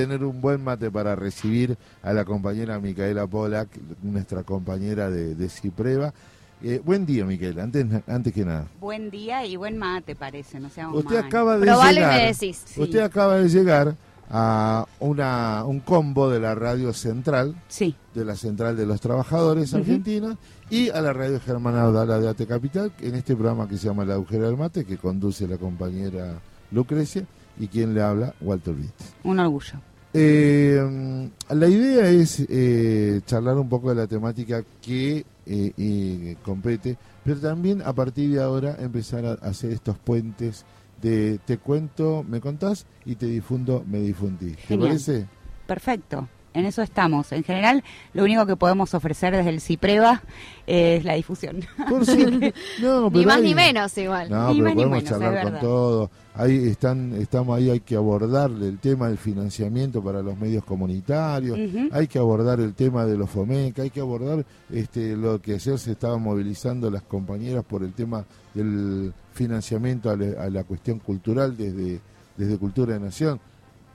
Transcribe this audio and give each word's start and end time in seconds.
tener 0.00 0.22
un 0.22 0.40
buen 0.40 0.62
mate 0.62 0.92
para 0.92 1.16
recibir 1.16 1.76
a 2.04 2.12
la 2.12 2.24
compañera 2.24 2.78
Micaela 2.78 3.26
Polak, 3.26 3.68
nuestra 4.00 4.44
compañera 4.44 5.10
de, 5.10 5.34
de 5.34 5.48
Cipreva. 5.48 6.14
Eh, 6.62 6.80
buen 6.84 7.04
día, 7.04 7.24
Micaela, 7.24 7.64
antes, 7.64 7.84
antes 8.06 8.32
que 8.32 8.44
nada. 8.44 8.68
Buen 8.78 9.10
día 9.10 9.44
y 9.44 9.56
buen 9.56 9.76
mate, 9.76 10.14
parece, 10.14 10.60
no 10.60 10.70
seamos 10.70 10.98
Usted 10.98 11.16
mal. 11.16 11.24
acaba 11.24 11.58
de 11.58 11.66
Probable 11.66 11.94
llegar. 11.94 12.16
me 12.16 12.26
decís. 12.28 12.62
Sí. 12.64 12.80
Usted 12.80 13.00
acaba 13.00 13.38
de 13.38 13.48
llegar 13.48 13.96
a 14.30 14.86
una, 15.00 15.64
un 15.64 15.80
combo 15.80 16.30
de 16.30 16.38
la 16.38 16.54
radio 16.54 16.92
central, 16.92 17.56
Sí, 17.66 17.96
de 18.14 18.24
la 18.24 18.36
central 18.36 18.76
de 18.76 18.86
los 18.86 19.00
trabajadores 19.00 19.72
Ujú. 19.72 19.78
argentinos, 19.82 20.36
y 20.70 20.90
a 20.90 21.00
la 21.00 21.12
radio 21.12 21.40
Germana 21.40 21.82
Audala 21.82 22.20
de 22.20 22.28
Ate 22.28 22.46
Capital, 22.46 22.92
en 23.00 23.16
este 23.16 23.34
programa 23.34 23.66
que 23.68 23.76
se 23.76 23.88
llama 23.88 24.04
La 24.04 24.14
Agujera 24.14 24.46
del 24.46 24.56
Mate, 24.56 24.84
que 24.84 24.96
conduce 24.96 25.48
la 25.48 25.56
compañera 25.56 26.34
Lucrecia, 26.70 27.26
y 27.60 27.66
quien 27.66 27.92
le 27.92 28.00
habla, 28.02 28.32
Walter 28.40 28.72
Witt. 28.76 28.92
un 29.24 29.40
orgullo. 29.40 29.80
Eh, 30.14 31.30
la 31.50 31.68
idea 31.68 32.08
es 32.08 32.40
eh, 32.48 33.20
charlar 33.26 33.56
un 33.56 33.68
poco 33.68 33.90
de 33.90 33.94
la 33.94 34.06
temática 34.06 34.64
que 34.82 35.24
eh, 35.46 36.36
compete, 36.42 36.96
pero 37.24 37.40
también 37.40 37.82
a 37.82 37.92
partir 37.92 38.32
de 38.32 38.42
ahora 38.42 38.76
empezar 38.80 39.24
a 39.24 39.32
hacer 39.32 39.72
estos 39.72 39.98
puentes 39.98 40.64
de 41.00 41.38
te 41.44 41.58
cuento, 41.58 42.24
me 42.26 42.40
contás 42.40 42.86
y 43.04 43.14
te 43.14 43.26
difundo, 43.26 43.84
me 43.86 44.00
difundís. 44.00 44.56
¿Te 44.66 44.76
parece? 44.76 45.26
Perfecto. 45.66 46.28
En 46.58 46.66
eso 46.66 46.82
estamos. 46.82 47.30
En 47.32 47.44
general, 47.44 47.82
lo 48.12 48.24
único 48.24 48.44
que 48.46 48.56
podemos 48.56 48.92
ofrecer 48.94 49.34
desde 49.36 49.50
el 49.50 49.60
CIPREVA 49.60 50.22
es 50.66 51.04
la 51.04 51.14
difusión. 51.14 51.60
Por 51.88 52.04
no, 52.82 53.10
Ni 53.10 53.24
más 53.26 53.36
hay- 53.36 53.42
ni 53.42 53.54
menos 53.54 53.96
igual. 53.98 54.28
No, 54.30 54.48
Ni 54.52 54.54
pero 54.60 54.64
más 54.64 54.74
ni 54.74 54.82
podemos 54.82 54.90
menos, 54.90 55.02
es 55.04 55.08
charlar 55.10 55.42
con 55.52 55.60
todo. 55.60 56.10
Ahí 56.34 56.68
están, 56.68 57.14
estamos 57.14 57.56
ahí, 57.56 57.68
hay 57.68 57.80
que 57.80 57.96
abordar 57.96 58.50
el 58.50 58.78
tema 58.78 59.08
del 59.08 59.18
financiamiento 59.18 60.02
para 60.04 60.22
los 60.22 60.38
medios 60.38 60.64
comunitarios. 60.64 61.58
Hay 61.90 62.06
que 62.06 62.18
abordar 62.20 62.60
el 62.60 62.74
tema 62.74 63.06
de 63.06 63.16
los 63.16 63.28
FOMEC, 63.28 63.76
hay 63.80 63.90
que 63.90 64.00
abordar 64.00 64.44
este, 64.72 65.16
lo 65.16 65.40
que 65.42 65.54
ayer 65.54 65.78
se 65.80 65.92
estaban 65.92 66.22
movilizando 66.22 66.90
las 66.92 67.02
compañeras 67.02 67.64
por 67.64 67.82
el 67.82 67.92
tema 67.92 68.24
del 68.54 69.12
financiamiento 69.32 70.10
a, 70.10 70.16
la- 70.16 70.42
a 70.44 70.50
la 70.50 70.62
cuestión 70.64 71.00
cultural 71.00 71.56
desde, 71.56 72.00
desde 72.36 72.56
Cultura 72.58 72.94
de 72.94 73.00
Nación. 73.00 73.40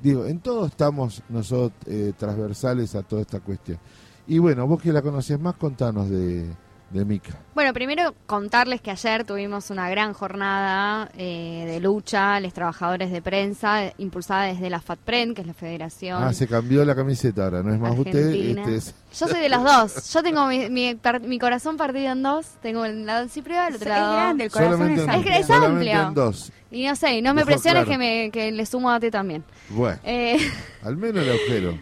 Digo, 0.04 0.26
en 0.26 0.40
todo 0.40 0.66
estamos 0.66 1.24
nosotros 1.30 1.72
eh, 1.86 2.12
transversales 2.18 2.94
a 2.94 3.04
toda 3.04 3.22
esta 3.22 3.40
cuestión. 3.40 3.80
Y 4.28 4.38
bueno, 4.38 4.68
vos 4.68 4.82
que 4.82 4.92
la 4.92 5.02
conoces 5.02 5.40
más, 5.40 5.56
contanos 5.56 6.10
de, 6.10 6.46
de 6.94 7.06
Mica. 7.06 7.34
Bueno, 7.56 7.74
primero 7.74 8.14
contarles 8.26 8.80
que 8.82 8.92
ayer 8.92 9.24
tuvimos 9.26 9.70
una 9.70 9.90
gran 9.90 10.14
jornada 10.14 11.10
eh, 11.18 11.66
de 11.68 11.80
lucha, 11.80 12.40
los 12.40 12.54
trabajadores 12.54 13.12
de 13.12 13.22
prensa, 13.22 13.92
impulsada 13.98 14.44
desde 14.46 14.70
la 14.70 14.80
FATPREN, 14.80 15.34
que 15.36 15.42
es 15.42 15.48
la 15.48 15.54
Federación 15.54 16.24
Ah, 16.24 16.34
se 16.34 16.48
cambió 16.48 16.86
la 16.86 16.96
camiseta 16.96 17.46
ahora, 17.46 17.64
no 17.64 17.74
es 17.74 17.80
más 17.80 17.98
usted, 17.98 18.28
Argentina. 18.28 18.62
este 18.62 18.76
es... 18.76 18.96
Yo 19.20 19.28
soy 19.28 19.40
de 19.42 19.50
los 19.50 19.64
dos. 19.64 20.14
Yo 20.14 20.24
tengo 20.24 20.48
mi, 20.48 20.70
mi, 20.70 20.96
par- 20.96 21.22
mi 21.22 21.38
corazón 21.38 21.78
partido 21.78 22.12
en 22.12 22.24
dos. 22.24 22.48
Tengo 22.64 22.84
el 22.86 23.06
lado 23.06 23.28
cipriano, 23.30 23.68
el 23.68 23.76
Es 23.76 23.82
otro 23.82 23.90
lado. 23.94 24.14
grande, 24.14 24.44
el 24.46 24.52
corazón 24.52 24.74
solamente 24.74 25.02
es 25.02 25.08
en, 25.08 25.10
Es 25.10 25.16
amplio. 25.16 25.34
que 25.34 25.40
es 25.40 25.48
solamente 25.48 25.94
amplio. 25.94 26.08
en 26.08 26.14
dos. 26.16 26.52
Y 26.72 26.88
no 26.88 26.96
sé, 26.96 27.22
no 27.22 27.34
me 27.36 27.46
presiones 27.46 27.86
claro. 27.86 27.92
que, 27.92 27.98
me, 28.00 28.32
que 28.32 28.52
le 28.52 28.66
sumo 28.66 28.90
a 28.90 29.00
ti 29.00 29.12
también. 29.12 29.44
Bueno, 29.70 30.00
Eh, 30.04 30.38
al 30.84 30.98
menos 30.98 31.24
el 31.24 31.30
agujero. 31.30 31.78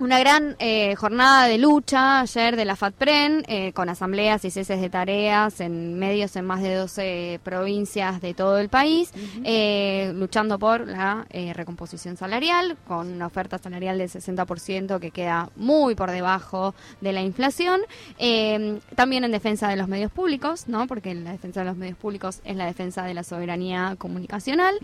Una 0.00 0.20
gran 0.20 0.54
eh, 0.60 0.94
jornada 0.94 1.48
de 1.48 1.58
lucha 1.58 2.20
ayer 2.20 2.54
de 2.54 2.64
la 2.64 2.76
FATPREN, 2.76 3.42
eh, 3.48 3.72
con 3.72 3.88
asambleas 3.88 4.44
y 4.44 4.50
ceses 4.52 4.80
de 4.80 4.88
tareas 4.88 5.58
en 5.60 5.98
medios 5.98 6.36
en 6.36 6.44
más 6.46 6.62
de 6.62 6.72
12 6.76 7.40
provincias 7.42 8.20
de 8.20 8.32
todo 8.32 8.58
el 8.58 8.68
país, 8.68 9.10
eh, 9.42 10.12
luchando 10.14 10.56
por 10.56 10.86
la 10.86 11.26
eh, 11.30 11.52
recomposición 11.52 12.16
salarial, 12.16 12.76
con 12.86 13.08
una 13.12 13.26
oferta 13.26 13.58
salarial 13.58 13.98
del 13.98 14.08
60% 14.08 15.00
que 15.00 15.10
queda 15.10 15.50
muy 15.56 15.96
por 15.96 16.12
debajo 16.12 16.76
de 17.00 17.12
la 17.12 17.22
inflación. 17.22 17.80
También 18.94 19.24
en 19.24 19.32
defensa 19.32 19.66
de 19.68 19.74
los 19.76 19.88
medios 19.88 20.12
públicos, 20.12 20.68
¿no? 20.68 20.86
porque 20.86 21.12
la 21.16 21.32
defensa 21.32 21.60
de 21.62 21.66
los 21.66 21.76
medios 21.76 21.98
públicos 21.98 22.40
es 22.44 22.54
la 22.54 22.66
defensa 22.66 23.02
de 23.02 23.14
la 23.14 23.24
soberanía 23.24 23.96
comunicacional. 23.98 24.76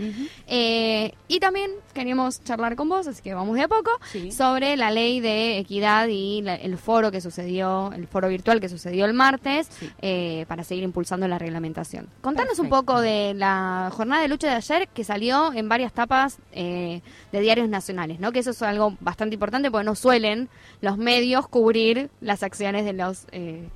Y 0.49 1.39
también 1.39 1.71
queríamos 1.93 2.43
charlar 2.43 2.75
con 2.75 2.89
vos, 2.89 3.07
así 3.07 3.23
que 3.23 3.33
vamos 3.33 3.55
de 3.55 3.63
a 3.63 3.69
poco, 3.69 3.93
Sí. 4.11 4.33
sobre 4.33 4.77
la 4.77 4.91
ley 4.91 5.04
de 5.21 5.59
equidad 5.59 6.09
y 6.09 6.43
la- 6.43 6.55
el 6.55 6.77
foro 6.79 7.11
que 7.11 7.21
sucedió, 7.21 7.93
el 7.93 8.07
foro 8.07 8.29
virtual 8.29 8.61
que 8.61 8.69
sucedió 8.69 9.05
el 9.05 9.15
martes, 9.15 9.69
Sí. 9.71 9.91
eh, 10.03 10.45
para 10.49 10.65
seguir 10.65 10.85
impulsando 10.85 11.27
la 11.29 11.39
reglamentación. 11.39 12.09
Contanos 12.21 12.59
un 12.59 12.69
poco 12.69 13.01
de 13.01 13.35
la 13.35 13.91
jornada 13.93 14.23
de 14.23 14.29
lucha 14.29 14.49
de 14.49 14.55
ayer 14.55 14.89
que 14.89 15.05
salió 15.05 15.53
en 15.53 15.69
varias 15.69 15.93
tapas 15.93 16.39
eh, 16.53 17.03
de 17.33 17.41
diarios 17.41 17.69
nacionales, 17.69 18.21
¿no? 18.21 18.33
Que 18.33 18.39
eso 18.41 18.51
es 18.51 18.63
algo 18.63 18.97
bastante 19.01 19.35
importante 19.35 19.71
porque 19.71 19.85
no 19.85 19.95
suelen 19.95 20.49
los 20.81 20.99
medios 20.99 21.49
cubrir 21.49 22.11
las 22.21 22.43
acciones 22.43 22.85
de 22.85 22.93
los 22.93 23.27
eh, 23.33 23.69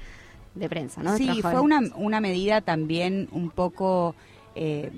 de 0.55 0.69
prensa, 0.69 1.03
¿no? 1.03 1.13
De 1.13 1.19
Sí, 1.19 1.43
fue 1.43 1.61
una, 1.61 1.81
una 1.95 2.21
medida 2.21 2.61
también 2.61 3.29
un 3.33 3.51
poco 3.51 4.15
eh, 4.57 4.91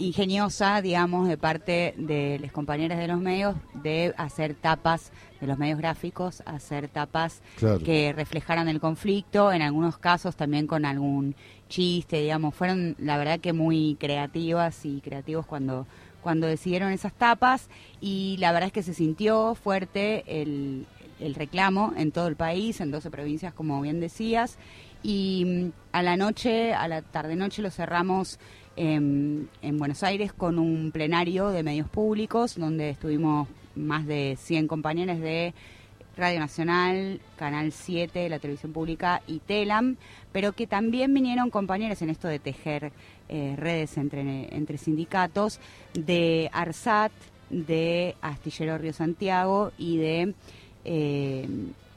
ingeniosa, 0.00 0.80
digamos, 0.82 1.28
de 1.28 1.36
parte 1.36 1.94
de 1.96 2.38
los 2.40 2.50
compañeros 2.52 2.98
de 2.98 3.06
los 3.06 3.20
medios 3.20 3.54
de 3.74 4.14
hacer 4.16 4.54
tapas 4.54 5.12
de 5.40 5.46
los 5.46 5.58
medios 5.58 5.78
gráficos, 5.78 6.42
hacer 6.46 6.88
tapas 6.88 7.42
Claro. 7.56 7.78
que 7.80 8.12
reflejaran 8.12 8.68
el 8.68 8.80
conflicto, 8.80 9.52
en 9.52 9.62
algunos 9.62 9.98
casos 9.98 10.36
también 10.36 10.66
con 10.66 10.84
algún 10.84 11.34
chiste, 11.68 12.20
digamos, 12.20 12.54
fueron 12.54 12.96
la 12.98 13.16
verdad 13.18 13.40
que 13.40 13.52
muy 13.52 13.96
creativas 14.00 14.84
y 14.84 15.00
creativos 15.00 15.46
cuando 15.46 15.86
cuando 16.22 16.46
decidieron 16.46 16.92
esas 16.92 17.14
tapas 17.14 17.70
y 17.98 18.36
la 18.40 18.52
verdad 18.52 18.66
es 18.66 18.72
que 18.74 18.82
se 18.82 18.92
sintió 18.92 19.54
fuerte 19.54 20.22
el, 20.26 20.84
el 21.18 21.34
reclamo 21.34 21.94
en 21.96 22.12
todo 22.12 22.28
el 22.28 22.36
país, 22.36 22.78
en 22.82 22.90
12 22.90 23.10
provincias 23.10 23.54
como 23.54 23.80
bien 23.80 24.00
decías 24.00 24.58
y 25.02 25.44
mm, 25.46 25.72
a 25.92 26.02
la 26.02 26.18
noche, 26.18 26.74
a 26.74 26.88
la 26.88 27.00
tarde 27.00 27.36
noche 27.36 27.62
lo 27.62 27.70
cerramos 27.70 28.38
en, 28.76 29.48
en 29.62 29.78
Buenos 29.78 30.02
Aires 30.02 30.32
con 30.32 30.58
un 30.58 30.90
plenario 30.92 31.48
de 31.50 31.62
medios 31.62 31.88
públicos 31.88 32.56
donde 32.56 32.90
estuvimos 32.90 33.48
más 33.76 34.06
de 34.06 34.36
100 34.40 34.68
compañeros 34.68 35.20
de 35.20 35.52
Radio 36.16 36.40
Nacional, 36.40 37.20
Canal 37.36 37.72
7, 37.72 38.28
la 38.28 38.38
televisión 38.38 38.72
pública 38.72 39.22
y 39.26 39.38
Telam, 39.38 39.96
pero 40.32 40.52
que 40.52 40.66
también 40.66 41.14
vinieron 41.14 41.50
compañeros 41.50 42.02
en 42.02 42.10
esto 42.10 42.28
de 42.28 42.38
tejer 42.38 42.92
eh, 43.28 43.54
redes 43.56 43.96
entre, 43.96 44.54
entre 44.54 44.76
sindicatos, 44.76 45.60
de 45.94 46.50
ARSAT, 46.52 47.12
de 47.48 48.16
Astillero 48.20 48.76
Río 48.78 48.92
Santiago 48.92 49.72
y 49.78 49.96
de... 49.98 50.34
eh, 50.84 51.48
¿cuál- 51.48 51.89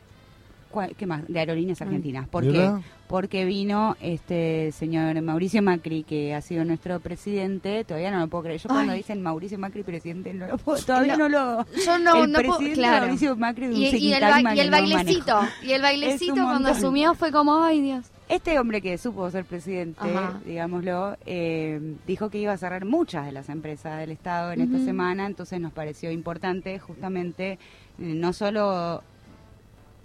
¿Qué 0.97 1.05
más? 1.05 1.27
De 1.27 1.39
Aerolíneas 1.39 1.81
Argentinas. 1.81 2.27
¿Por 2.27 2.43
qué? 2.51 2.71
Porque 3.07 3.45
vino 3.45 3.95
este 4.01 4.71
señor 4.71 5.21
Mauricio 5.21 5.61
Macri, 5.61 6.03
que 6.03 6.33
ha 6.33 6.41
sido 6.41 6.65
nuestro 6.65 6.99
presidente, 6.99 7.83
todavía 7.83 8.09
no 8.09 8.19
lo 8.19 8.27
puedo 8.27 8.45
creer. 8.45 8.59
Yo 8.59 8.69
cuando 8.69 8.93
dicen 8.93 9.21
Mauricio 9.21 9.59
Macri 9.59 9.83
presidente, 9.83 10.33
no 10.33 10.47
lo 10.47 10.57
puedo, 10.57 10.79
todavía 10.83 11.15
No, 11.17 11.29
no, 11.29 11.57
lo... 11.57 11.65
Yo 11.85 11.99
no, 11.99 12.23
el 12.23 12.31
no 12.31 12.39
puedo, 12.39 12.57
presidente 12.57 12.73
claro. 12.79 13.05
Mauricio 13.05 13.35
Macri 13.35 13.67
de 13.67 13.73
un 13.75 13.79
Y, 13.81 13.85
y 13.97 14.13
el, 14.13 14.21
ba- 14.21 14.55
y 14.55 14.69
bailecito, 14.69 15.39
y 15.61 15.71
el 15.73 15.81
bailecito 15.83 16.35
cuando 16.35 16.69
asumió 16.69 17.13
fue 17.13 17.31
como, 17.31 17.61
ay 17.63 17.81
Dios. 17.81 18.05
Este 18.29 18.57
hombre 18.57 18.81
que 18.81 18.97
supo 18.97 19.29
ser 19.29 19.45
presidente, 19.45 19.99
Ajá. 20.01 20.39
digámoslo, 20.45 21.17
eh, 21.25 21.79
dijo 22.07 22.29
que 22.31 22.39
iba 22.39 22.53
a 22.53 22.57
cerrar 22.57 22.85
muchas 22.85 23.25
de 23.27 23.31
las 23.31 23.49
empresas 23.49 23.99
del 23.99 24.09
Estado 24.11 24.53
en 24.53 24.61
esta 24.61 24.79
semana, 24.79 25.27
entonces 25.27 25.59
nos 25.59 25.73
pareció 25.73 26.09
importante 26.09 26.79
justamente 26.79 27.51
eh, 27.51 27.57
no 27.99 28.33
solo 28.33 29.03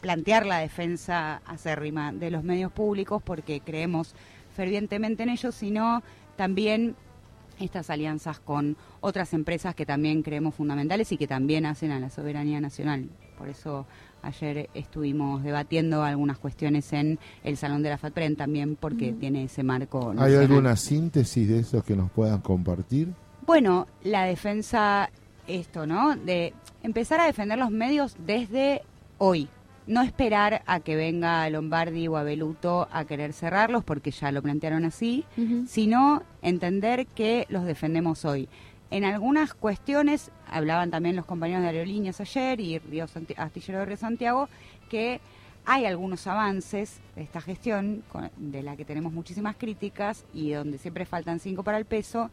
plantear 0.01 0.47
la 0.47 0.59
defensa 0.59 1.43
acérrima 1.47 2.13
de 2.13 2.31
los 2.31 2.45
medios 2.45 2.73
públicos, 2.73 3.23
porque 3.23 3.61
creemos 3.61 4.15
fervientemente 4.55 5.23
en 5.23 5.29
ellos, 5.31 5.55
sino 5.55 6.03
también 6.37 6.97
estas 7.61 7.91
alianzas 7.91 8.39
con 8.39 8.77
otras 9.01 9.33
empresas 9.35 9.75
que 9.75 9.87
también 9.87 10.23
creemos 10.23 10.55
fundamentales 10.55 11.11
y 11.13 11.17
que 11.17 11.27
también 11.27 11.67
hacen 11.67 11.91
a 11.91 12.01
la 12.01 12.11
soberanía 12.11 12.61
nacional. 12.61 13.09
Por 13.37 13.49
eso 13.49 13.87
ayer 14.23 14.69
estuvimos 14.75 15.43
debatiendo 15.43 16.03
algunas 16.03 16.39
cuestiones 16.39 16.93
en 16.93 17.19
el 17.45 17.57
Salón 17.57 17.83
de 17.83 17.91
la 17.91 17.99
FATPREN 17.99 18.37
también 18.37 18.77
porque 18.77 19.13
tiene 19.13 19.45
ese 19.45 19.63
marco. 19.63 20.15
¿Hay 20.19 20.35
alguna 20.35 20.77
síntesis 20.77 21.49
de 21.49 21.61
esos 21.61 21.85
que 21.85 21.97
nos 21.97 22.11
puedan 22.11 22.41
compartir? 22.41 23.13
Bueno, 23.47 23.87
la 24.03 24.25
defensa, 24.25 25.11
esto, 25.47 25.87
¿no? 25.87 26.17
De 26.17 26.53
empezar 26.83 27.21
a 27.21 27.27
defender 27.27 27.59
los 27.59 27.71
medios 27.71 28.17
desde 28.27 28.83
hoy. 29.19 29.49
No 29.89 30.03
esperar 30.03 30.63
a 30.67 30.81
que 30.81 30.95
venga 30.97 31.49
Lombardi 31.51 32.07
o 32.09 32.17
Abeluto 32.17 32.87
a 32.93 33.05
querer 33.07 33.33
cerrarlos, 33.33 33.83
porque 33.85 34.11
ya 34.13 34.31
lo 34.31 34.43
plantearon 34.43 34.85
así, 34.85 35.25
sino 35.67 36.23
entender 36.43 37.07
que 37.07 37.47
los 37.49 37.65
defendemos 37.65 38.25
hoy. 38.25 38.49
En 38.91 39.05
algunas 39.05 39.55
cuestiones, 39.55 40.31
hablaban 40.47 40.91
también 40.91 41.17
los 41.17 41.25
compañeros 41.27 41.63
de 41.63 41.69
aerolíneas 41.69 42.21
ayer 42.21 42.61
y 42.61 42.79
Río 42.79 43.07
Santi- 43.09 43.35
Astillero 43.37 43.81
de 43.81 43.85
Río 43.87 43.97
Santiago, 43.97 44.49
que 44.91 45.21
hay 45.65 45.85
algunos 45.87 46.27
avances 46.27 47.01
de 47.17 47.23
esta 47.23 47.41
gestión, 47.41 48.03
con- 48.13 48.31
de 48.37 48.63
la 48.63 48.77
que 48.77 48.85
tenemos 48.85 49.13
muchísimas 49.13 49.57
críticas 49.57 50.25
y 50.35 50.51
donde 50.53 50.79
siempre 50.79 51.05
faltan 51.07 51.41
cinco 51.41 51.63
para 51.63 51.77
el 51.79 51.85
peso, 51.87 52.31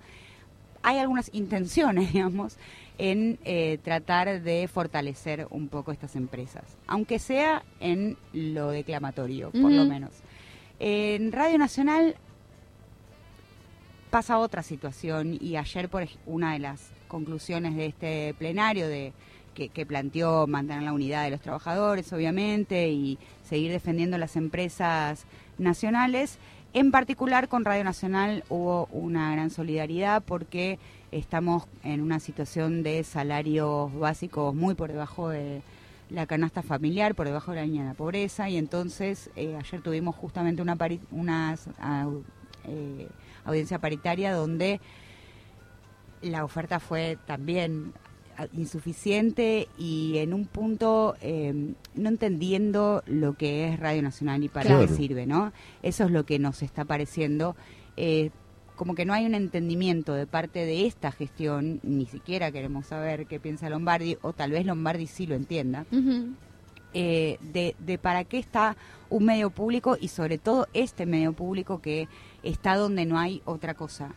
hay 0.83 0.97
algunas 0.99 1.29
intenciones, 1.33 2.11
digamos, 2.13 2.57
en 2.97 3.39
eh, 3.43 3.79
tratar 3.83 4.41
de 4.41 4.67
fortalecer 4.67 5.47
un 5.49 5.67
poco 5.67 5.91
estas 5.91 6.15
empresas, 6.15 6.63
aunque 6.87 7.19
sea 7.19 7.63
en 7.79 8.17
lo 8.33 8.69
declamatorio, 8.69 9.51
por 9.51 9.71
lo 9.71 9.85
menos. 9.85 10.11
En 10.79 11.31
Radio 11.31 11.57
Nacional 11.57 12.15
pasa 14.09 14.39
otra 14.39 14.63
situación 14.63 15.37
y 15.39 15.57
ayer 15.57 15.89
por 15.89 16.07
una 16.25 16.53
de 16.53 16.59
las 16.59 16.91
conclusiones 17.07 17.75
de 17.75 17.85
este 17.87 18.33
plenario 18.37 18.87
de 18.87 19.13
que, 19.53 19.69
que 19.69 19.85
planteó 19.85 20.47
mantener 20.47 20.83
la 20.83 20.93
unidad 20.93 21.23
de 21.23 21.31
los 21.31 21.41
trabajadores 21.41 22.11
obviamente 22.11 22.89
y 22.89 23.17
seguir 23.43 23.71
defendiendo 23.71 24.17
las 24.17 24.35
empresas 24.35 25.25
nacionales 25.57 26.39
en 26.75 26.91
particular 26.91 27.47
con 27.47 27.63
Radio 27.63 27.85
Nacional 27.85 28.43
hubo 28.49 28.87
una 28.91 29.31
gran 29.31 29.49
solidaridad 29.49 30.21
porque 30.21 30.77
estamos 31.17 31.63
en 31.83 32.01
una 32.01 32.19
situación 32.19 32.83
de 32.83 33.03
salarios 33.03 33.93
básicos 33.97 34.53
muy 34.53 34.75
por 34.75 34.91
debajo 34.91 35.29
de 35.29 35.61
la 36.09 36.25
canasta 36.27 36.61
familiar, 36.61 37.15
por 37.15 37.25
debajo 37.25 37.51
de 37.51 37.57
la 37.57 37.65
línea 37.65 37.83
de 37.83 37.89
la 37.89 37.93
pobreza 37.95 38.49
y 38.49 38.57
entonces 38.57 39.29
eh, 39.35 39.55
ayer 39.57 39.81
tuvimos 39.81 40.15
justamente 40.15 40.61
una, 40.61 40.75
pari- 40.75 40.99
eh, 42.67 43.07
audiencia 43.45 43.79
paritaria 43.79 44.33
donde 44.33 44.79
la 46.21 46.43
oferta 46.43 46.79
fue 46.79 47.17
también 47.25 47.93
ah, 48.37 48.47
insuficiente 48.53 49.67
y 49.77 50.17
en 50.17 50.33
un 50.33 50.45
punto 50.45 51.15
eh, 51.21 51.73
no 51.95 52.09
entendiendo 52.09 53.03
lo 53.07 53.33
que 53.33 53.67
es 53.69 53.79
Radio 53.79 54.01
Nacional 54.01 54.43
y 54.43 54.49
para 54.49 54.69
Claro. 54.71 54.87
qué 54.87 54.93
sirve, 54.93 55.25
¿no? 55.25 55.53
Eso 55.83 56.03
es 56.05 56.11
lo 56.11 56.25
que 56.25 56.39
nos 56.39 56.61
está 56.61 56.85
pareciendo. 56.85 57.55
eh, 57.97 58.31
como 58.75 58.95
que 58.95 59.05
no 59.05 59.13
hay 59.13 59.25
un 59.25 59.35
entendimiento 59.35 60.13
de 60.13 60.27
parte 60.27 60.65
de 60.65 60.85
esta 60.85 61.11
gestión, 61.11 61.79
ni 61.83 62.05
siquiera 62.05 62.51
queremos 62.51 62.87
saber 62.87 63.25
qué 63.27 63.39
piensa 63.39 63.69
Lombardi, 63.69 64.17
o 64.21 64.33
tal 64.33 64.51
vez 64.51 64.65
Lombardi 64.65 65.07
sí 65.07 65.25
lo 65.25 65.35
entienda, 65.35 65.85
eh, 66.93 67.37
de, 67.41 67.75
de 67.79 67.97
para 67.97 68.23
qué 68.23 68.37
está 68.37 68.77
un 69.09 69.25
medio 69.25 69.49
público 69.49 69.97
y 69.99 70.09
sobre 70.09 70.37
todo 70.37 70.67
este 70.73 71.05
medio 71.05 71.33
público 71.33 71.81
que 71.81 72.07
está 72.43 72.75
donde 72.75 73.05
no 73.05 73.19
hay 73.19 73.41
otra 73.45 73.73
cosa. 73.73 74.13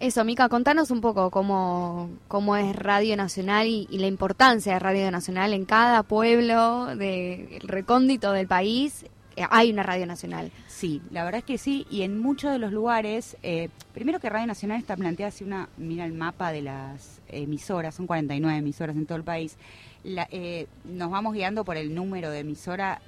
Eso, 0.00 0.24
Mica, 0.24 0.48
contanos 0.48 0.90
un 0.90 1.00
poco 1.00 1.30
cómo, 1.30 2.10
cómo 2.26 2.56
es 2.56 2.74
Radio 2.74 3.16
Nacional 3.16 3.68
y, 3.68 3.86
y 3.88 3.98
la 3.98 4.08
importancia 4.08 4.72
de 4.72 4.78
Radio 4.80 5.10
Nacional 5.12 5.52
en 5.52 5.64
cada 5.64 6.02
pueblo 6.02 6.86
del 6.96 7.60
recóndito 7.60 8.32
del 8.32 8.48
país. 8.48 9.04
Eh, 9.36 9.44
Hay 9.50 9.70
una 9.72 9.82
Radio 9.82 10.06
Nacional. 10.06 10.50
Sí, 10.68 11.00
la 11.10 11.24
verdad 11.24 11.38
es 11.40 11.44
que 11.44 11.58
sí, 11.58 11.86
y 11.90 12.02
en 12.02 12.18
muchos 12.18 12.50
de 12.52 12.58
los 12.58 12.72
lugares, 12.72 13.36
eh, 13.42 13.68
primero 13.94 14.18
que 14.20 14.28
Radio 14.30 14.46
Nacional 14.46 14.78
está 14.78 14.96
planteada 14.96 15.30
si 15.30 15.44
una 15.44 15.68
mira 15.76 16.04
el 16.04 16.12
mapa 16.12 16.52
de 16.52 16.62
las 16.62 17.20
emisoras, 17.28 17.94
son 17.94 18.06
49 18.06 18.58
emisoras 18.58 18.96
en 18.96 19.06
todo 19.06 19.16
el 19.16 19.24
país, 19.24 19.56
la- 20.04 20.28
eh, 20.30 20.66
nos 20.84 21.10
vamos 21.10 21.34
guiando 21.34 21.64
por 21.64 21.76
el 21.76 21.94
número 21.94 22.30
de 22.30 22.40
emisora, 22.40 23.00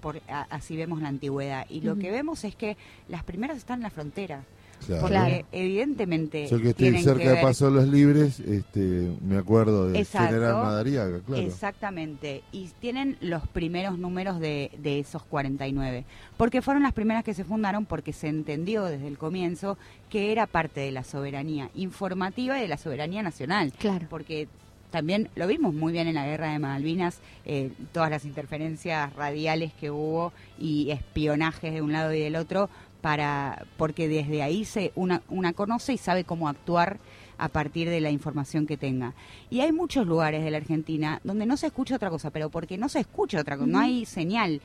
por, 0.00 0.20
a- 0.28 0.46
así 0.50 0.76
vemos 0.76 1.00
la 1.00 1.08
antigüedad, 1.08 1.66
y 1.70 1.80
lo 1.80 1.96
que 1.96 2.10
vemos 2.10 2.44
es 2.44 2.54
que 2.54 2.76
las 3.08 3.24
primeras 3.24 3.56
están 3.56 3.78
en 3.78 3.84
la 3.84 3.90
frontera, 3.90 4.42
Claro. 4.86 5.00
porque 5.02 5.14
Claro. 5.16 5.46
evidentemente 5.52 6.46
Yo 6.48 6.60
que 6.60 6.70
estoy 6.70 6.98
cerca 7.02 7.22
que 7.22 7.28
de 7.30 7.42
Paso 7.42 7.66
de 7.66 7.70
los 7.72 7.88
Libres, 7.88 8.40
este, 8.40 9.12
me 9.26 9.36
acuerdo 9.38 9.88
de 9.90 9.98
Exacto. 10.00 10.28
General 10.28 10.54
Madariaga, 10.54 11.18
claro. 11.26 11.42
Exactamente, 11.42 12.42
y 12.52 12.68
tienen 12.80 13.16
los 13.20 13.46
primeros 13.48 13.98
números 13.98 14.40
de, 14.40 14.70
de 14.78 14.98
esos 15.00 15.22
49, 15.24 16.04
porque 16.36 16.62
fueron 16.62 16.82
las 16.82 16.92
primeras 16.92 17.24
que 17.24 17.34
se 17.34 17.44
fundaron 17.44 17.86
porque 17.86 18.12
se 18.12 18.28
entendió 18.28 18.84
desde 18.84 19.08
el 19.08 19.18
comienzo 19.18 19.76
que 20.10 20.32
era 20.32 20.46
parte 20.46 20.80
de 20.80 20.92
la 20.92 21.04
soberanía 21.04 21.70
informativa 21.74 22.58
y 22.58 22.62
de 22.62 22.68
la 22.68 22.78
soberanía 22.78 23.22
nacional, 23.22 23.72
Claro. 23.78 24.06
porque 24.10 24.48
también 24.90 25.28
lo 25.34 25.48
vimos 25.48 25.74
muy 25.74 25.92
bien 25.92 26.06
en 26.06 26.14
la 26.14 26.24
guerra 26.24 26.52
de 26.52 26.60
Malvinas, 26.60 27.18
eh, 27.44 27.72
todas 27.90 28.10
las 28.10 28.24
interferencias 28.24 29.12
radiales 29.14 29.72
que 29.80 29.90
hubo 29.90 30.32
y 30.56 30.92
espionajes 30.92 31.74
de 31.74 31.82
un 31.82 31.92
lado 31.92 32.12
y 32.14 32.20
del 32.20 32.36
otro, 32.36 32.70
para 33.04 33.66
porque 33.76 34.08
desde 34.08 34.42
ahí 34.42 34.64
se 34.64 34.90
una, 34.94 35.20
una 35.28 35.52
conoce 35.52 35.92
y 35.92 35.98
sabe 35.98 36.24
cómo 36.24 36.48
actuar 36.48 36.96
a 37.36 37.48
partir 37.50 37.90
de 37.90 38.00
la 38.00 38.10
información 38.10 38.66
que 38.66 38.78
tenga. 38.78 39.12
Y 39.50 39.60
hay 39.60 39.72
muchos 39.72 40.06
lugares 40.06 40.42
de 40.42 40.50
la 40.50 40.56
Argentina 40.56 41.20
donde 41.22 41.44
no 41.44 41.58
se 41.58 41.66
escucha 41.66 41.96
otra 41.96 42.08
cosa, 42.08 42.30
pero 42.30 42.48
porque 42.48 42.78
no 42.78 42.88
se 42.88 43.00
escucha 43.00 43.42
otra 43.42 43.58
cosa, 43.58 43.68
no 43.68 43.78
hay 43.78 44.06
señal. 44.06 44.62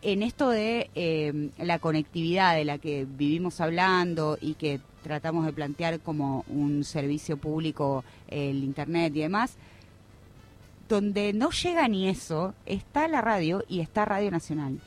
En 0.00 0.22
esto 0.22 0.48
de 0.48 0.88
eh, 0.94 1.50
la 1.58 1.78
conectividad 1.78 2.56
de 2.56 2.64
la 2.64 2.78
que 2.78 3.06
vivimos 3.06 3.60
hablando 3.60 4.38
y 4.40 4.54
que 4.54 4.80
tratamos 5.02 5.44
de 5.44 5.52
plantear 5.52 6.00
como 6.00 6.46
un 6.48 6.82
servicio 6.82 7.36
público 7.36 8.04
el 8.28 8.64
Internet 8.64 9.14
y 9.14 9.20
demás, 9.20 9.58
donde 10.88 11.34
no 11.34 11.50
llega 11.50 11.88
ni 11.88 12.08
eso, 12.08 12.54
está 12.64 13.06
la 13.06 13.20
radio 13.20 13.62
y 13.68 13.80
está 13.80 14.06
Radio 14.06 14.30
Nacional. 14.30 14.80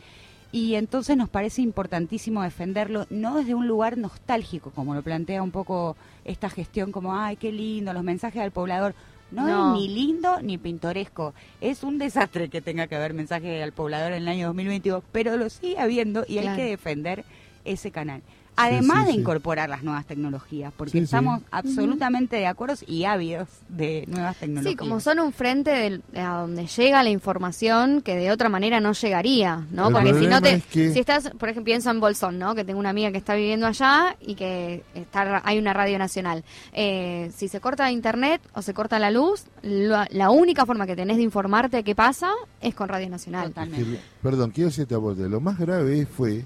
Y 0.51 0.75
entonces 0.75 1.15
nos 1.15 1.29
parece 1.29 1.61
importantísimo 1.61 2.41
defenderlo, 2.41 3.05
no 3.11 3.37
desde 3.37 3.53
un 3.53 3.67
lugar 3.67 3.97
nostálgico, 3.97 4.71
como 4.71 4.95
lo 4.95 5.03
plantea 5.03 5.43
un 5.43 5.51
poco 5.51 5.95
esta 6.25 6.49
gestión, 6.49 6.91
como, 6.91 7.15
ay, 7.15 7.35
qué 7.35 7.51
lindo, 7.51 7.93
los 7.93 8.03
mensajes 8.03 8.41
al 8.41 8.51
poblador. 8.51 8.95
No, 9.31 9.45
No. 9.45 9.75
es 9.75 9.79
ni 9.81 9.87
lindo 9.93 10.41
ni 10.41 10.57
pintoresco. 10.57 11.35
Es 11.61 11.83
un 11.83 11.99
desastre 11.99 12.49
que 12.49 12.61
tenga 12.61 12.87
que 12.87 12.95
haber 12.95 13.13
mensajes 13.13 13.61
al 13.61 13.73
poblador 13.73 14.11
en 14.13 14.23
el 14.23 14.27
año 14.27 14.47
2022, 14.47 15.03
pero 15.11 15.37
lo 15.37 15.49
sigue 15.51 15.77
habiendo 15.77 16.25
y 16.27 16.33
Claro. 16.39 16.49
hay 16.49 16.55
que 16.57 16.63
defender 16.63 17.23
ese 17.63 17.91
canal. 17.91 18.23
Además 18.61 19.01
sí, 19.01 19.05
de 19.07 19.13
sí. 19.13 19.19
incorporar 19.19 19.69
las 19.69 19.83
nuevas 19.83 20.05
tecnologías, 20.05 20.71
porque 20.75 20.91
Sí, 20.91 20.97
sí. 20.99 21.03
estamos 21.05 21.41
absolutamente 21.51 22.35
de 22.37 22.47
acuerdo 22.47 22.75
y 22.87 23.05
ávidos 23.05 23.47
de 23.69 24.05
nuevas 24.07 24.35
tecnologías. 24.37 24.71
Sí, 24.71 24.75
como 24.77 24.99
son 24.99 25.19
un 25.19 25.31
frente 25.33 25.71
del- 25.71 26.01
a 26.15 26.39
donde 26.41 26.67
llega 26.67 27.03
la 27.03 27.09
información 27.09 28.01
que 28.01 28.15
de 28.15 28.31
otra 28.31 28.49
manera 28.49 28.79
no 28.79 28.93
llegaría, 28.93 29.65
¿no? 29.71 29.87
El 29.87 29.93
Porque 29.93 30.13
si 30.13 30.27
no 30.27 30.41
te, 30.41 30.53
es 30.55 30.65
que- 30.65 30.91
si 30.93 30.99
estás, 30.99 31.29
por 31.39 31.49
ejemplo, 31.49 31.65
pienso 31.65 31.89
en 31.91 31.99
Bolsón, 31.99 32.39
¿no? 32.39 32.55
Que 32.55 32.63
tengo 32.65 32.79
una 32.79 32.89
amiga 32.89 33.11
que 33.11 33.17
está 33.17 33.35
viviendo 33.35 33.67
allá 33.67 34.15
y 34.21 34.35
que 34.35 34.83
está, 34.95 35.41
hay 35.45 35.57
una 35.59 35.73
radio 35.73 35.97
nacional. 35.99 36.43
Eh, 36.73 37.31
si 37.35 37.47
se 37.47 37.59
corta 37.59 37.91
internet 37.91 38.41
o 38.53 38.61
se 38.61 38.73
corta 38.73 38.99
la 38.99 39.11
luz, 39.11 39.43
la, 39.61 40.07
la 40.11 40.29
única 40.29 40.65
forma 40.65 40.85
que 40.87 40.95
tenés 40.95 41.17
de 41.17 41.23
informarte 41.23 41.77
de 41.77 41.83
qué 41.83 41.95
pasa 41.95 42.31
es 42.61 42.75
con 42.75 42.89
Radio 42.89 43.09
Nacional. 43.09 43.47
Totalmente. 43.49 43.91
Que- 43.91 43.99
perdón, 44.21 44.51
quiero 44.51 44.69
decirte 44.69 44.95
aporte. 44.95 45.27
Lo 45.29 45.39
más 45.39 45.57
grave 45.59 46.05
fue 46.05 46.45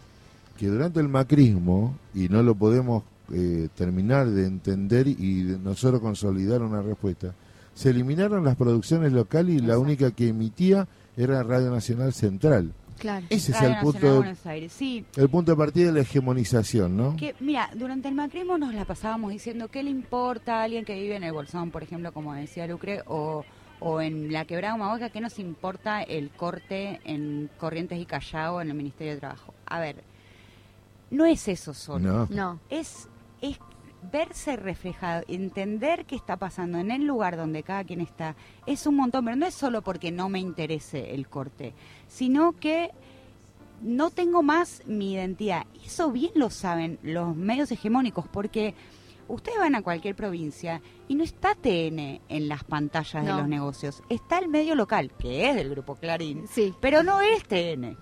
que 0.58 0.68
durante 0.68 1.00
el 1.00 1.08
macrismo, 1.08 1.98
y 2.14 2.30
no 2.30 2.44
lo 2.44 2.56
podemos 2.56 3.04
eh, 3.34 3.70
terminar 3.76 4.28
de 4.30 4.46
entender 4.46 5.08
y 5.08 5.44
de 5.44 5.58
nosotros 5.58 6.02
consolidar 6.02 6.62
una 6.62 6.82
respuesta, 6.82 7.34
se 7.74 7.90
eliminaron 7.90 8.44
las 8.44 8.56
producciones 8.56 9.14
locales 9.14 9.56
y 9.56 9.60
la 9.60 9.80
única 9.80 10.12
que 10.12 10.28
emitía 10.28 10.88
era 11.18 11.44
Radio 11.44 11.72
Nacional 11.72 12.14
Central. 12.14 12.74
Claro. 13.00 13.26
Ese 13.30 13.52
es 13.52 13.62
el 13.62 13.74
de 13.74 13.82
punto, 13.82 14.16
Buenos 14.18 14.46
Aires, 14.46 14.72
sí. 14.72 15.04
el 15.18 15.28
punto 15.28 15.52
de 15.52 15.58
partida 15.58 15.88
de 15.88 15.94
la 15.94 16.02
hegemonización, 16.02 16.96
¿no? 16.96 17.16
Que, 17.16 17.36
mira, 17.40 17.70
durante 17.76 18.08
el 18.08 18.16
macrismo 18.16 18.58
nos 18.58 18.74
la 18.74 18.86
pasábamos 18.86 19.32
diciendo 19.32 19.68
qué 19.68 19.84
le 19.84 19.90
importa 19.90 20.62
a 20.62 20.64
alguien 20.64 20.86
que 20.86 20.94
vive 20.96 21.16
en 21.16 21.24
el 21.24 21.34
Bolsón, 21.34 21.72
por 21.72 21.84
ejemplo, 21.84 22.14
como 22.14 22.34
decía 22.34 22.68
Lucre, 22.68 23.02
o, 23.08 23.44
o 23.80 24.02
en 24.02 24.32
la 24.32 24.46
quebrada 24.46 24.76
Humahuaca, 24.76 25.10
qué 25.10 25.20
nos 25.20 25.40
importa 25.40 26.02
el 26.02 26.30
corte 26.30 27.02
en 27.04 27.50
Corrientes 27.58 28.00
y 28.00 28.06
Callao 28.06 28.62
en 28.62 28.70
el 28.70 28.76
Ministerio 28.76 29.14
de 29.14 29.20
Trabajo. 29.20 29.54
A 29.66 29.80
ver, 29.80 30.04
no 31.14 31.26
es 31.26 31.48
eso 31.48 31.74
solo. 31.74 32.28
No. 32.30 32.36
No. 32.36 32.60
es, 32.70 33.08
es 33.42 33.58
verse 34.12 34.58
reflejado, 34.58 35.24
entender 35.30 36.06
qué 36.06 36.16
está 36.16 36.36
pasando 36.38 36.78
en 36.78 36.92
el 36.92 37.06
lugar 37.06 37.38
donde 37.38 37.64
cada 37.64 37.84
quien 37.86 38.02
está, 38.02 38.36
es 38.66 38.86
un 38.86 38.96
montón, 38.96 39.24
pero 39.24 39.38
no 39.38 39.46
es 39.46 39.54
solo 39.54 39.82
porque 39.82 40.12
no 40.12 40.28
me 40.28 40.40
interese 40.40 41.14
el 41.16 41.30
corte, 41.30 41.74
sino 42.08 42.52
que 42.54 42.92
no 43.82 44.10
tengo 44.12 44.44
más 44.44 44.82
mi 44.86 45.14
identidad. 45.14 45.66
Eso 45.86 46.12
bien 46.12 46.32
lo 46.36 46.50
saben 46.50 47.00
los 47.02 47.36
medios 47.36 47.72
hegemónicos, 47.72 48.28
porque 48.28 48.76
ustedes 49.30 49.58
van 49.58 49.76
a 49.76 49.82
cualquier 49.82 50.16
provincia 50.16 50.82
y 51.08 51.16
no 51.16 51.24
está 51.24 51.56
TN 51.56 52.22
en 52.28 52.48
las 52.50 52.64
pantallas 52.66 53.26
de 53.26 53.32
los 53.32 53.48
negocios, 53.48 54.04
está 54.10 54.38
el 54.40 54.50
medio 54.50 54.76
local, 54.76 55.12
que 55.18 55.50
es 55.50 55.56
del 55.56 55.70
grupo 55.70 55.96
Clarín, 55.96 56.46
Sí. 56.50 56.74
pero 56.82 57.04
no 57.04 57.22
es 57.22 57.44
TN. 57.46 57.98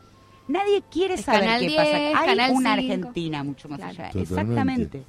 Nadie 0.51 0.83
quiere 0.91 1.15
Es 1.15 1.21
saber 1.21 1.41
Canal 1.41 1.59
qué 1.61 1.67
10, 1.67 1.77
pasa. 1.77 1.97
Hay 1.97 2.13
Canal 2.27 2.51
una 2.51 2.75
5. 2.77 2.93
Argentina 2.93 3.43
mucho 3.43 3.69
más 3.69 3.79
Claro. 3.79 3.93
allá. 3.93 4.07
Totalmente. 4.11 4.23
Exactamente. 4.99 5.03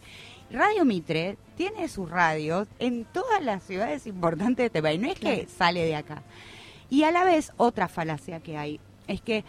Radio 0.51 0.85
Mitre 0.85 1.37
tiene 1.57 1.89
sus 1.89 2.11
radios 2.11 2.69
en 2.79 3.05
todas 3.07 3.43
las 3.43 3.63
ciudades 3.63 4.07
importantes 4.07 4.57
de 4.59 4.67
este 4.67 4.83
país. 4.83 5.01
No 5.01 5.09
es 5.11 5.19
que 5.19 5.47
sale 5.47 5.85
de 5.85 5.97
acá. 5.97 6.23
Y 6.91 7.05
a 7.05 7.11
la 7.11 7.25
vez, 7.25 7.53
otra 7.57 7.89
falacia 7.89 8.41
que 8.41 8.59
hay 8.59 8.79
es 9.09 9.23
que, 9.23 9.45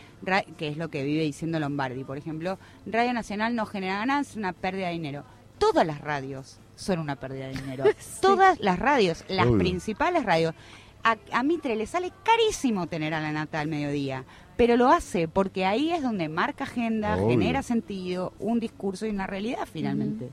que 0.58 0.70
es 0.70 0.78
lo 0.78 0.90
que 0.90 1.04
vive 1.04 1.24
diciendo 1.24 1.60
Lombardi, 1.60 2.04
por 2.06 2.18
ejemplo, 2.18 2.58
Radio 2.86 3.12
Nacional 3.14 3.54
no 3.54 3.66
genera 3.66 3.98
ganancias, 3.98 4.38
una 4.38 4.54
pérdida 4.54 4.88
de 4.88 4.94
dinero. 4.94 5.24
Todas 5.58 5.86
las 5.86 6.00
radios 6.02 6.58
son 6.76 7.00
una 7.00 7.18
pérdida 7.18 7.48
de 7.48 7.56
dinero. 7.56 7.84
Todas 8.22 8.60
las 8.62 8.80
radios, 8.80 9.26
las 9.28 9.46
Obvio. 9.48 9.58
principales 9.60 10.24
radios. 10.24 10.56
A, 11.04 11.18
a 11.34 11.44
Mitre 11.44 11.76
le 11.76 11.86
sale 11.86 12.14
carísimo 12.24 12.88
tener 12.88 13.14
a 13.14 13.20
la 13.20 13.34
nata 13.34 13.60
al 13.60 13.68
mediodía, 13.68 14.24
pero 14.58 14.78
lo 14.78 14.90
hace 14.90 15.28
porque 15.28 15.66
ahí 15.66 15.92
es 15.92 16.02
donde 16.04 16.30
marca 16.30 16.64
agenda, 16.66 17.16
Obvio. 17.16 17.30
genera 17.30 17.64
sentido, 17.64 18.34
un 18.40 18.60
discurso 18.60 19.06
y 19.06 19.10
una 19.10 19.28
realidad 19.28 19.68
finalmente. 19.72 20.30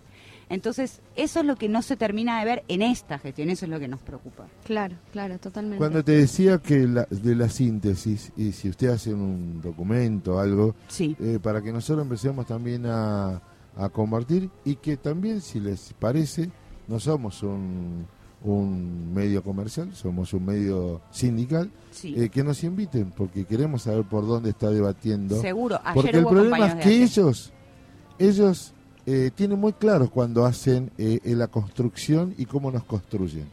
Entonces, 0.49 1.01
eso 1.15 1.41
es 1.41 1.47
lo 1.47 1.55
que 1.55 1.69
no 1.69 1.81
se 1.81 1.97
termina 1.97 2.41
de 2.41 2.45
ver 2.45 2.65
en 2.67 2.83
esta 2.83 3.21
gestión, 3.21 3.51
eso 3.51 3.67
es 3.67 3.71
lo 3.71 3.79
que 3.79 3.87
nos 3.87 4.01
preocupa. 4.01 4.47
Claro, 4.65 4.97
claro, 5.13 5.39
totalmente. 5.39 5.79
Cuando 5.79 6.03
te 6.03 6.11
decía 6.13 6.59
que 6.59 6.89
la, 6.89 7.07
de 7.09 7.37
la 7.37 7.49
síntesis, 7.49 8.33
y 8.37 8.51
si 8.51 8.69
usted 8.69 8.89
hace 8.89 9.15
un 9.15 9.61
documento 9.63 10.35
o 10.35 10.39
algo, 10.41 10.75
Sí. 10.89 11.17
eh, 11.21 11.39
para 11.41 11.63
que 11.63 11.73
nosotros 11.73 12.03
empecemos 12.05 12.47
también 12.47 12.85
a, 12.87 13.41
a 13.77 13.89
compartir 13.91 14.51
y 14.65 14.75
que 14.75 14.97
también, 14.97 15.41
si 15.41 15.61
les 15.61 15.93
parece, 16.01 16.51
no 16.89 16.99
somos 16.99 17.45
un, 17.45 18.05
un 18.43 19.13
medio 19.13 19.43
comercial, 19.43 19.95
somos 19.95 20.33
un 20.33 20.47
medio 20.47 21.01
sindical, 21.11 21.71
Sí. 21.91 22.15
eh, 22.17 22.29
que 22.31 22.43
nos 22.43 22.63
inviten, 22.65 23.13
porque 23.17 23.45
queremos 23.45 23.83
saber 23.83 24.05
por 24.05 24.27
dónde 24.27 24.51
está 24.51 24.71
debatiendo. 24.71 25.41
Seguro. 25.41 25.79
Ayer 25.85 25.95
Porque 25.95 26.17
el 26.17 26.25
problema 26.27 26.67
es 26.67 26.75
que 26.77 27.03
ellos, 27.03 27.53
ellos 28.19 28.73
eh, 29.07 29.31
tienen 29.35 29.59
muy 29.59 29.73
claro 29.73 30.09
cuando 30.11 30.45
hacen 30.45 30.91
eh, 30.99 31.21
eh, 31.25 31.35
la 31.35 31.49
construcción 31.49 32.35
y 32.39 32.47
cómo 32.47 32.71
nos 32.71 32.85
construyen. 32.85 33.47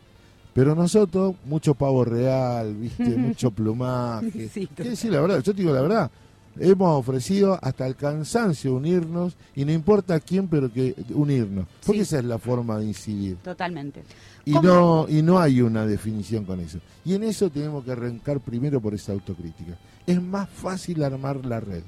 Pero 0.53 0.73
nosotros, 0.73 1.35
mucho 1.45 1.73
pavo 1.75 2.03
real, 2.03 2.73
¿viste? 2.75 3.03
mucho 3.17 3.51
plumaje. 3.51 4.49
Sí, 4.49 4.67
¿Qué 4.75 4.83
decir 4.83 5.11
la 5.11 5.21
verdad? 5.21 5.41
Yo 5.43 5.53
te 5.53 5.61
digo 5.61 5.73
la 5.73 5.81
verdad. 5.81 6.11
Hemos 6.59 6.99
ofrecido 6.99 7.57
hasta 7.61 7.85
el 7.87 7.95
cansancio 7.95 8.73
unirnos 8.75 9.35
y 9.55 9.65
no 9.65 9.71
importa 9.71 10.19
quién, 10.19 10.47
pero 10.47 10.71
que 10.71 10.95
unirnos. 11.13 11.65
Porque 11.85 11.99
Sí. 11.99 12.03
esa 12.03 12.19
es 12.19 12.25
la 12.25 12.37
forma 12.37 12.77
de 12.79 12.85
incidir. 12.85 13.37
Totalmente. 13.37 14.03
Y 14.45 14.53
¿Cómo? 14.53 14.63
no, 14.67 15.05
y 15.09 15.21
no 15.21 15.39
hay 15.39 15.61
una 15.61 15.85
definición 15.85 16.45
con 16.45 16.59
eso. 16.59 16.79
Y 17.03 17.13
en 17.13 17.23
eso 17.23 17.49
tenemos 17.49 17.83
que 17.83 17.91
arrancar 17.91 18.39
primero 18.39 18.79
por 18.79 18.93
esa 18.93 19.11
autocrítica. 19.11 19.77
Es 20.05 20.21
más 20.21 20.47
fácil 20.49 21.03
armar 21.03 21.45
la 21.45 21.59
red. 21.59 21.83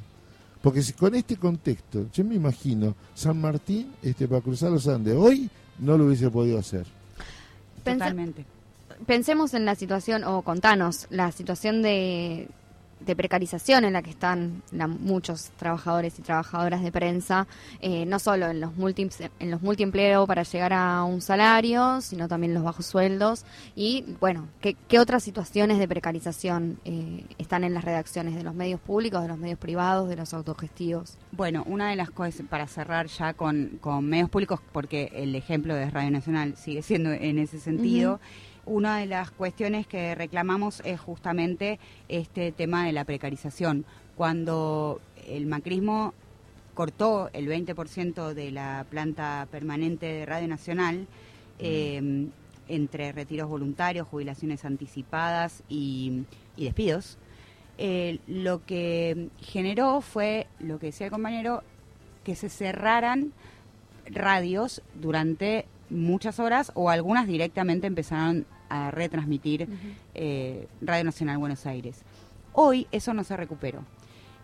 Porque 0.62 0.82
si 0.82 0.92
con 0.92 1.16
este 1.16 1.38
contexto, 1.38 2.08
yo 2.12 2.26
me 2.26 2.36
imagino, 2.36 2.94
San 3.16 3.40
Martín, 3.40 3.94
este, 4.04 4.28
para 4.28 4.42
cruzar 4.42 4.70
los 4.72 4.88
Andes, 4.90 5.16
hoy 5.16 5.50
no 5.80 5.98
lo 5.98 6.06
hubiese 6.06 6.30
podido 6.30 6.60
hacer. 6.60 6.86
Totalmente. 7.84 8.46
Pensemos 9.06 9.54
en 9.54 9.64
la 9.64 9.76
situación, 9.76 10.26
o 10.26 10.42
contanos, 10.42 11.08
la 11.10 11.32
situación 11.32 11.82
de, 11.82 12.50
de 13.00 13.15
precarización 13.15 13.86
en 13.86 13.94
la 13.94 14.01
que 14.01 14.10
están 14.10 14.62
la- 14.72 14.88
muchos 14.88 15.51
trabajadores 15.58 16.20
y 16.20 16.22
trabajadoras 16.22 16.82
de 16.84 16.91
prensa, 16.91 17.48
eh, 17.82 18.06
no 18.06 18.20
solo 18.20 18.48
en 18.48 18.60
los, 18.60 18.75
multi, 18.75 19.08
en 19.39 19.51
los 19.51 19.62
multiempleo 19.62 20.27
para 20.27 20.44
llegar 20.44 20.74
a 20.74 21.03
un 21.03 21.22
salario, 21.22 22.01
sino 22.01 22.27
también 22.27 22.53
los 22.53 22.63
bajos 22.63 22.86
sueldos. 22.86 23.46
Y 23.75 24.03
bueno, 24.20 24.48
¿qué, 24.62 24.75
qué 24.88 25.00
otras 25.00 25.24
situaciones 25.24 25.79
de 25.79 25.88
precarización 25.88 26.79
eh, 26.86 27.24
están 27.38 27.63
en 27.63 27.74
las 27.74 27.84
redacciones 27.86 28.36
de 28.36 28.44
los 28.44 28.53
medios 28.53 28.79
públicos, 28.82 29.22
de 29.22 29.27
los 29.29 29.38
medios 29.38 29.60
privados, 29.60 30.10
de 30.10 30.15
los 30.15 30.34
autogestivos? 30.34 31.18
Bueno, 31.32 31.63
una 31.68 31.89
de 31.89 31.96
las 31.96 32.10
cosas, 32.10 32.46
para 32.50 32.68
cerrar 32.68 33.08
ya 33.08 33.34
con, 33.34 33.77
con 33.82 34.06
medios 34.06 34.29
públicos, 34.29 34.60
porque 34.72 35.12
el 35.15 35.36
ejemplo 35.36 35.74
de 35.74 35.89
Radio 35.89 36.12
Nacional 36.12 36.56
sigue 36.58 36.82
siendo 36.82 37.12
en 37.12 37.39
ese 37.39 37.60
sentido, 37.60 38.20
una 38.70 39.00
de 39.00 39.08
las 39.08 39.32
cuestiones 39.32 39.88
que 39.88 40.14
reclamamos 40.14 40.82
es 40.86 41.00
justamente 41.00 41.80
este 42.08 42.52
tema 42.52 42.86
de 42.86 42.94
la 42.94 43.04
precarización. 43.04 43.84
Cuando 44.16 45.02
el 45.28 45.48
macrismo 45.48 46.14
cortó 46.76 47.30
el 47.34 47.48
20% 47.48 48.34
de 48.34 48.52
la 48.52 48.86
planta 48.90 49.48
permanente 49.52 50.06
de 50.06 50.26
Radio 50.26 50.48
Nacional, 50.48 51.08
eh, 51.58 52.28
entre 52.68 53.12
retiros 53.12 53.50
voluntarios, 53.50 54.08
jubilaciones 54.08 54.64
anticipadas 54.64 55.64
y, 55.68 56.26
y 56.56 56.66
despidos, 56.66 57.18
eh, 57.80 58.20
lo 58.28 58.64
que 58.66 59.30
generó 59.42 60.02
fue, 60.02 60.46
lo 60.60 60.78
que 60.78 60.88
decía 60.88 61.08
el 61.08 61.12
compañero, 61.12 61.64
que 62.24 62.36
se 62.36 62.50
cerraran 62.50 63.34
radios 64.06 64.84
durante 64.94 65.66
muchas 65.90 66.40
horas 66.40 66.72
o 66.76 66.92
algunas 66.92 67.26
directamente 67.26 67.88
empezaron 67.88 68.46
a 68.70 68.92
retransmitir 68.92 69.68
eh, 70.16 70.68
Radio 70.82 71.04
Nacional 71.06 71.38
Buenos 71.38 71.66
Aires. 71.66 72.02
Hoy 72.54 72.88
eso 72.92 73.14
no 73.14 73.24
se 73.24 73.36
recuperó. 73.38 73.84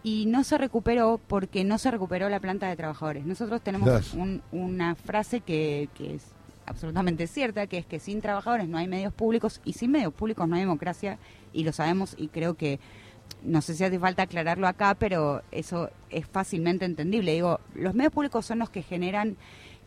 Y 0.03 0.25
no 0.27 0.44
se 0.44 0.58
recuperó 0.60 1.20
porque 1.27 1.63
no 1.63 1.77
se 1.79 1.89
recuperó 1.89 2.29
la 2.29 2.39
planta 2.39 2.67
de 2.70 2.75
trabajadores. 2.75 3.25
Nosotros 3.25 3.62
tenemos 3.62 3.88
un- 4.13 4.41
una 4.51 4.94
frase 4.96 5.41
que, 5.41 5.89
que 5.96 6.15
es 6.15 6.24
absolutamente 6.67 7.25
cierta, 7.27 7.65
que 7.67 7.77
es 7.79 7.86
que 7.86 8.00
sin 8.00 8.22
trabajadores 8.22 8.67
no 8.67 8.77
hay 8.77 8.88
medios 8.88 9.13
públicos 9.13 9.62
y 9.65 9.74
sin 9.74 9.91
medios 9.91 10.13
públicos 10.13 10.48
no 10.48 10.55
hay 10.55 10.62
democracia 10.62 11.17
y 11.53 11.63
lo 11.63 11.72
sabemos 11.74 12.15
y 12.17 12.27
creo 12.27 12.53
que 12.55 12.79
no 13.44 13.62
sé 13.62 13.74
si 13.75 13.84
hace 13.84 13.98
falta 14.00 14.24
aclararlo 14.24 14.67
acá, 14.67 14.96
pero 14.96 15.41
eso 15.51 15.89
es 16.12 16.27
fácilmente 16.27 16.86
entendible. 16.86 17.34
Digo, 17.34 17.60
los 17.74 17.96
medios 17.96 18.13
públicos 18.13 18.46
son 18.46 18.60
los 18.60 18.70
que 18.70 18.84
generan 18.84 19.38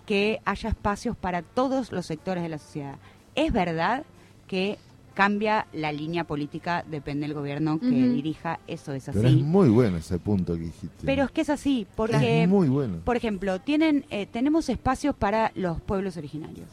que 0.06 0.40
haya 0.44 0.70
espacios 0.70 1.16
para 1.16 1.42
todos 1.42 1.92
los 1.92 2.06
sectores 2.06 2.42
de 2.42 2.48
la 2.48 2.58
sociedad. 2.58 2.96
Es 3.36 3.52
verdad 3.52 4.04
que 4.48 4.78
cambia 5.18 5.66
la 5.72 5.90
línea 5.90 6.22
política, 6.22 6.84
depende 6.88 7.26
del 7.26 7.34
gobierno 7.34 7.80
que 7.80 7.88
dirija, 7.88 8.60
eso 8.68 8.92
es 8.92 9.08
así. 9.08 9.18
Pero 9.18 9.28
es 9.28 9.42
muy 9.42 9.68
bueno 9.68 9.96
ese 9.96 10.20
punto 10.20 10.54
que 10.54 10.60
dijiste. 10.60 11.04
Pero 11.04 11.24
es 11.24 11.32
que 11.32 11.40
es 11.40 11.50
así, 11.50 11.88
porque, 11.96 12.44
es 12.44 12.48
muy 12.48 12.68
bueno. 12.68 12.98
por 13.04 13.16
ejemplo, 13.16 13.60
tienen 13.60 14.04
eh, 14.10 14.26
tenemos 14.26 14.68
espacios 14.68 15.16
para 15.16 15.50
los 15.56 15.80
pueblos 15.80 16.16
originarios. 16.16 16.68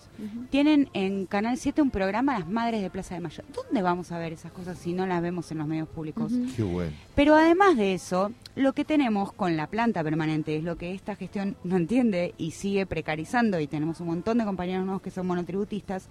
Tienen 0.51 0.89
en 0.93 1.25
Canal 1.25 1.57
7 1.57 1.81
un 1.81 1.89
programa 1.89 2.37
Las 2.37 2.47
Madres 2.47 2.83
de 2.83 2.91
Plaza 2.91 3.15
de 3.15 3.21
Mayo. 3.21 3.43
¿Dónde 3.51 3.81
vamos 3.81 4.11
a 4.11 4.19
ver 4.19 4.33
esas 4.33 4.51
cosas 4.51 4.77
si 4.77 4.93
no 4.93 5.07
las 5.07 5.23
vemos 5.23 5.51
en 5.51 5.57
los 5.57 5.65
medios 5.65 5.87
públicos? 5.87 6.31
Qué 6.55 6.61
bueno. 6.61 6.91
Pero 7.15 7.33
además 7.33 7.75
de 7.77 7.95
eso, 7.95 8.31
lo 8.55 8.73
que 8.73 8.85
tenemos 8.85 9.33
con 9.33 9.57
la 9.57 9.65
planta 9.65 10.03
permanente 10.03 10.55
es 10.55 10.63
lo 10.63 10.77
que 10.77 10.93
esta 10.93 11.15
gestión 11.15 11.55
no 11.63 11.77
entiende 11.77 12.35
y 12.37 12.51
sigue 12.51 12.85
precarizando 12.85 13.59
y 13.59 13.65
tenemos 13.65 14.01
un 14.01 14.07
montón 14.07 14.37
de 14.37 14.45
compañeros 14.45 14.85
nuevos 14.85 15.01
que 15.01 15.09
son 15.09 15.25
monotributistas. 15.25 16.09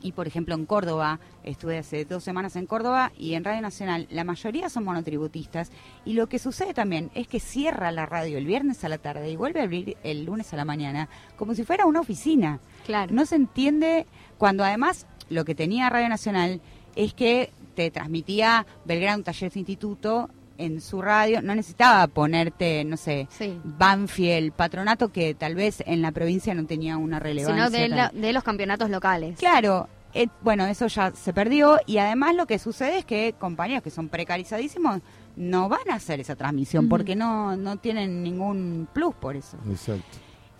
Y 0.00 0.12
por 0.12 0.26
ejemplo 0.26 0.54
en 0.54 0.66
Córdoba, 0.66 1.20
estuve 1.44 1.78
hace 1.78 2.04
dos 2.04 2.22
semanas 2.22 2.56
en 2.56 2.66
Córdoba 2.66 3.12
y 3.16 3.34
en 3.34 3.44
Radio 3.44 3.62
Nacional 3.62 4.06
la 4.10 4.24
mayoría 4.24 4.68
son 4.68 4.84
monotributistas 4.84 5.70
y 6.04 6.12
lo 6.12 6.28
que 6.28 6.38
sucede 6.38 6.74
también 6.74 7.10
es 7.14 7.26
que 7.26 7.40
cierra 7.40 7.90
la 7.90 8.06
radio 8.06 8.38
el 8.38 8.46
viernes 8.46 8.84
a 8.84 8.88
la 8.88 8.98
tarde 8.98 9.30
y 9.30 9.36
vuelve 9.36 9.60
a 9.60 9.64
abrir 9.64 9.96
el 10.04 10.24
lunes 10.24 10.52
a 10.52 10.56
la 10.56 10.64
mañana 10.64 11.08
como 11.36 11.54
si 11.54 11.64
fuera 11.64 11.86
una 11.86 12.00
oficina. 12.00 12.60
Claro. 12.86 13.12
No 13.12 13.26
se 13.26 13.36
entiende 13.36 14.06
cuando 14.38 14.64
además 14.64 15.06
lo 15.28 15.44
que 15.44 15.54
tenía 15.54 15.90
Radio 15.90 16.08
Nacional 16.08 16.60
es 16.96 17.14
que 17.14 17.50
te 17.74 17.90
transmitía 17.90 18.66
Belgrano 18.84 19.22
Talleres 19.22 19.56
Instituto 19.56 20.30
en 20.58 20.80
su 20.80 21.00
radio, 21.00 21.40
no 21.40 21.54
necesitaba 21.54 22.06
ponerte, 22.08 22.84
no 22.84 22.96
sé, 22.96 23.26
Sí. 23.30 23.58
Banfield, 23.64 24.52
Patronato, 24.52 25.08
que 25.10 25.34
tal 25.34 25.54
vez 25.54 25.82
en 25.86 26.02
la 26.02 26.12
provincia 26.12 26.54
no 26.54 26.66
tenía 26.66 26.96
una 26.96 27.18
relevancia. 27.18 27.66
Sino 27.66 27.70
de, 27.70 27.88
tal. 27.88 27.96
la- 27.96 28.20
de 28.20 28.32
los 28.32 28.42
campeonatos 28.42 28.90
locales. 28.90 29.38
Claro, 29.38 29.88
eh, 30.14 30.26
bueno, 30.42 30.66
eso 30.66 30.86
ya 30.88 31.12
se 31.12 31.32
perdió 31.32 31.78
y 31.86 31.98
además 31.98 32.34
lo 32.34 32.46
que 32.46 32.58
sucede 32.58 32.98
es 32.98 33.04
que 33.04 33.34
compañeros 33.38 33.82
que 33.82 33.90
son 33.90 34.08
precarizadísimos 34.08 35.00
no 35.36 35.68
van 35.68 35.88
a 35.90 35.94
hacer 35.94 36.18
esa 36.20 36.34
transmisión 36.34 36.88
porque 36.88 37.14
no, 37.14 37.56
no 37.56 37.76
tienen 37.76 38.22
ningún 38.22 38.88
plus 38.92 39.14
por 39.14 39.36
eso. 39.36 39.56
Exacto. 39.70 40.18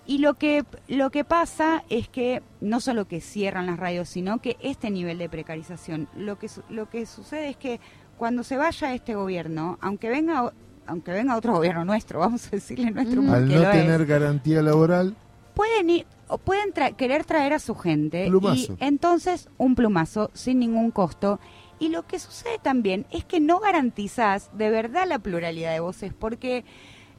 Y 0.09 0.19
lo 0.19 0.35
que, 0.35 0.65
lo 0.89 1.11
que 1.11 1.23
pasa 1.23 1.85
es 1.91 2.09
que 2.09 2.43
no 2.63 2.81
solo 2.81 3.07
que 3.07 3.21
cierran 3.21 3.67
las 3.67 3.79
radios, 3.79 4.09
sino 4.09 4.39
que 4.41 4.57
este 4.61 4.91
nivel 4.91 5.19
de 5.19 5.29
precarización, 5.29 6.09
lo 6.17 6.39
que, 6.39 6.49
lo 6.71 6.89
que 6.89 7.05
sucede 7.07 7.51
es 7.51 7.57
que 7.59 7.79
cuando 8.17 8.43
se 8.43 8.57
vaya 8.57 8.95
este 8.95 9.15
gobierno, 9.15 9.77
aunque 9.83 10.09
venga, 10.09 10.53
aunque 10.87 11.13
venga 11.13 11.37
otro 11.37 11.53
gobierno 11.53 11.85
nuestro, 11.85 12.19
vamos 12.27 12.47
a 12.47 12.51
decirle 12.53 12.91
nuestro 12.91 13.21
porque 13.21 13.35
Al 13.37 13.49
no 13.49 13.63
es, 13.63 13.71
tener 13.71 14.07
garantía 14.07 14.63
laboral, 14.63 15.15
pueden 15.53 15.91
ir, 15.91 16.07
o 16.27 16.39
pueden 16.39 16.73
tra- 16.73 16.97
querer 16.97 17.27
traer 17.27 17.53
a 17.53 17.59
su 17.59 17.75
gente 17.75 18.29
Plumazo. 18.29 18.77
y 18.81 18.85
entonces 18.85 19.51
un 19.59 19.75
plumazo 19.75 20.31
sin 20.33 20.59
ningún 20.61 20.91
costo. 20.91 21.39
Y 21.81 21.91
lo 21.91 22.07
que 22.07 22.19
sucede 22.19 22.59
también 22.63 23.07
es 23.11 23.25
que 23.25 23.39
no 23.41 23.61
garantizás 23.61 24.51
de 24.57 24.71
verdad 24.71 25.05
la 25.07 25.19
pluralidad 25.21 25.73
de 25.75 25.81
voces, 25.81 26.13
porque 26.13 26.65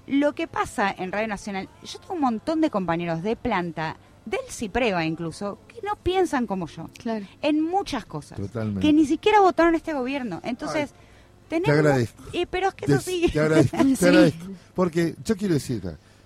lo 0.09 0.33
que 0.33 0.47
pasa 0.47 0.93
en 0.97 1.11
Radio 1.11 1.27
Nacional, 1.27 1.69
yo 1.83 1.99
tengo 1.99 2.15
un 2.15 2.21
montón 2.21 2.61
de 2.61 2.69
compañeros 2.69 3.21
de 3.23 3.35
planta, 3.35 3.95
del 4.25 4.39
CIPREVA 4.49 5.05
incluso, 5.05 5.59
que 5.67 5.75
no 5.85 5.95
piensan 5.95 6.45
como 6.47 6.67
yo, 6.67 6.89
Claro. 6.97 7.25
en 7.41 7.61
muchas 7.63 8.05
cosas, 8.05 8.37
totalmente. 8.39 8.81
que 8.81 8.91
ni 8.93 9.05
siquiera 9.05 9.39
votaron 9.41 9.75
este 9.75 9.93
gobierno. 9.93 10.39
Entonces, 10.43 10.91
tenemos... 11.47 11.69
agradezco. 11.77 12.23
Y, 12.33 12.45
pero 12.45 12.67
es 12.69 12.73
que 12.75 12.85
Te, 12.85 12.91
eso 12.93 13.01
sí. 13.01 13.25
te 13.31 13.39
agradezco, 13.39 13.77
te 13.77 13.95
Sí. 13.95 14.05
agradezco. 14.05 14.45
Porque 14.75 15.15
yo 15.25 15.35
quiero 15.35 15.53
decir, 15.55 15.81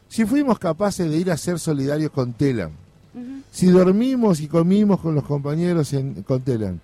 si 0.09 0.25
fuimos 0.25 0.59
capaces 0.59 1.09
de 1.09 1.17
ir 1.17 1.31
a 1.31 1.37
ser 1.37 1.59
solidarios 1.59 2.11
con 2.11 2.33
Telam, 2.33 2.71
Ujú. 3.13 3.41
si 3.51 3.67
dormimos 3.67 4.39
y 4.41 4.47
comimos 4.47 4.99
con 4.99 5.13
los 5.15 5.23
compañeros 5.23 5.93
en, 5.93 6.23
con 6.23 6.41
Telam, 6.41 6.79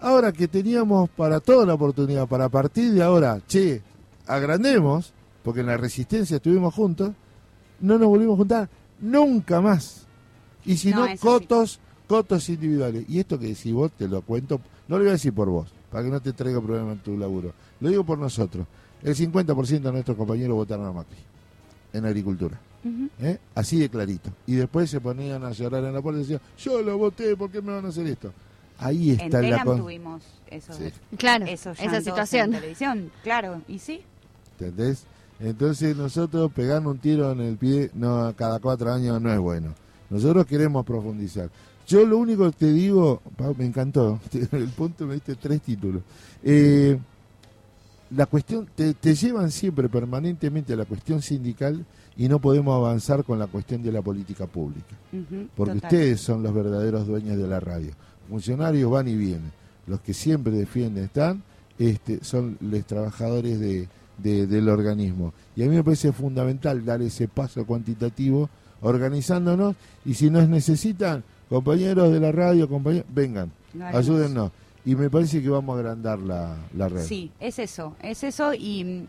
ahora 0.00 0.32
que 0.32 0.48
teníamos 0.48 1.08
para 1.10 1.38
toda 1.40 1.64
la 1.66 1.74
oportunidad, 1.74 2.26
para 2.26 2.46
a 2.46 2.48
partir 2.48 2.92
de 2.92 3.02
ahora, 3.02 3.40
che, 3.46 3.82
agrandemos, 4.26 5.12
porque 5.46 5.60
en 5.60 5.66
la 5.66 5.76
resistencia 5.76 6.38
estuvimos 6.38 6.74
juntos, 6.74 7.12
no 7.78 7.98
nos 8.00 8.08
volvimos 8.08 8.34
a 8.34 8.38
juntar 8.38 8.68
nunca 9.00 9.60
más. 9.60 10.04
Y 10.64 10.76
si 10.76 10.90
No, 10.90 11.06
sí. 11.06 11.18
cotos, 11.18 11.78
cotos 12.08 12.48
individuales. 12.48 13.04
Y 13.08 13.20
esto 13.20 13.38
que 13.38 13.46
decís 13.46 13.72
vos, 13.72 13.92
te 13.92 14.08
lo 14.08 14.22
cuento, 14.22 14.60
no 14.88 14.96
lo 14.96 15.04
voy 15.04 15.10
a 15.10 15.12
decir 15.12 15.32
por 15.32 15.48
vos, 15.48 15.68
para 15.88 16.02
que 16.02 16.10
no 16.10 16.20
te 16.20 16.32
traiga 16.32 16.60
problema 16.60 16.90
en 16.90 16.98
tu 16.98 17.16
laburo. 17.16 17.52
Lo 17.78 17.88
digo 17.88 18.02
por 18.02 18.18
nosotros. 18.18 18.66
El 19.04 19.14
50% 19.14 19.82
de 19.82 19.92
nuestros 19.92 20.16
compañeros 20.16 20.56
votaron 20.56 20.84
a 20.84 20.90
Macri 20.90 21.18
en 21.92 22.04
agricultura. 22.04 22.58
¿eh? 23.20 23.38
Así 23.54 23.78
de 23.78 23.88
clarito. 23.88 24.30
Y 24.48 24.56
después 24.56 24.90
se 24.90 25.00
ponían 25.00 25.44
a 25.44 25.52
llorar 25.52 25.84
en 25.84 25.94
la 25.94 26.02
puerta 26.02 26.18
y 26.18 26.22
decían, 26.24 26.40
yo 26.58 26.82
lo 26.82 26.98
voté, 26.98 27.36
¿por 27.36 27.52
qué 27.52 27.62
me 27.62 27.70
van 27.70 27.86
a 27.86 27.90
hacer 27.90 28.08
esto? 28.08 28.32
Ahí 28.80 29.12
está 29.12 29.38
en 29.38 29.50
la... 29.50 29.62
Tuvimos 29.62 30.24
eso, 30.50 30.72
claro, 31.16 31.46
esos 31.46 31.78
esa 31.78 32.00
situación. 32.00 32.46
En 32.46 32.60
televisión, 32.60 33.12
claro, 33.22 33.62
y 33.68 33.78
sí. 33.78 34.02
¿Entendés? 34.58 35.06
Entonces 35.40 35.96
nosotros 35.96 36.50
pegarnos 36.52 36.92
un 36.94 36.98
tiro 36.98 37.32
en 37.32 37.40
el 37.40 37.56
pie 37.56 37.90
no 37.94 38.32
cada 38.36 38.58
cuatro 38.58 38.92
años 38.92 39.20
no 39.20 39.32
es 39.32 39.38
bueno. 39.38 39.74
Nosotros 40.08 40.46
queremos 40.46 40.84
profundizar. 40.84 41.50
Yo 41.86 42.04
lo 42.04 42.18
único 42.18 42.50
que 42.50 42.56
te 42.56 42.72
digo, 42.72 43.22
me 43.56 43.66
encantó, 43.66 44.20
el 44.52 44.68
punto 44.68 45.06
me 45.06 45.14
diste 45.14 45.36
tres 45.36 45.60
títulos. 45.62 46.02
Eh, 46.42 46.98
la 48.10 48.26
cuestión, 48.26 48.68
te, 48.74 49.14
llevan 49.14 49.50
siempre 49.50 49.88
permanentemente 49.88 50.72
a 50.72 50.76
la 50.76 50.84
cuestión 50.84 51.22
sindical 51.22 51.84
y 52.16 52.28
no 52.28 52.40
podemos 52.40 52.76
avanzar 52.76 53.24
con 53.24 53.38
la 53.38 53.46
cuestión 53.46 53.82
de 53.82 53.92
la 53.92 54.02
política 54.02 54.46
pública. 54.46 54.96
porque 55.56 55.76
ustedes 55.76 56.20
son 56.20 56.42
los 56.42 56.54
verdaderos 56.54 57.06
dueños 57.06 57.36
de 57.36 57.46
la 57.46 57.60
radio. 57.60 57.92
Funcionarios 58.28 58.90
van 58.90 59.08
y 59.08 59.16
vienen. 59.16 59.52
Los 59.86 60.00
que 60.00 60.14
siempre 60.14 60.52
defienden 60.52 61.04
están, 61.04 61.42
este, 61.78 62.24
son 62.24 62.56
los 62.60 62.84
trabajadores 62.84 63.60
de, 63.60 63.88
del 64.18 64.68
organismo. 64.68 65.32
Y 65.54 65.62
a 65.62 65.66
mí 65.66 65.76
me 65.76 65.84
parece 65.84 66.12
fundamental 66.12 66.84
dar 66.84 67.02
ese 67.02 67.28
paso 67.28 67.64
cuantitativo 67.66 68.48
organizándonos 68.80 69.74
y 70.04 70.14
si 70.14 70.30
nos 70.30 70.48
necesitan, 70.48 71.24
compañeros 71.48 72.12
de 72.12 72.20
la 72.20 72.32
radio, 72.32 72.68
compañeros, 72.68 73.06
vengan, 73.12 73.50
ayúdennos. 73.92 74.50
Y 74.84 74.94
me 74.94 75.10
parece 75.10 75.42
que 75.42 75.48
vamos 75.48 75.76
a 75.76 75.80
agrandar 75.80 76.18
la, 76.20 76.56
la 76.74 76.88
red. 76.88 77.04
Sí, 77.04 77.32
es 77.40 77.58
eso, 77.58 77.96
es 78.02 78.22
eso 78.22 78.54
y, 78.54 79.08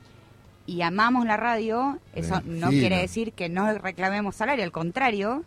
y 0.66 0.82
amamos 0.82 1.26
la 1.26 1.38
radio, 1.38 2.00
eso 2.16 2.42
no 2.46 2.70
quiere 2.70 2.98
decir 2.98 3.34
que 3.34 3.48
no 3.48 3.72
reclamemos 3.78 4.36
salario, 4.36 4.64
al 4.64 4.72
contrario, 4.72 5.44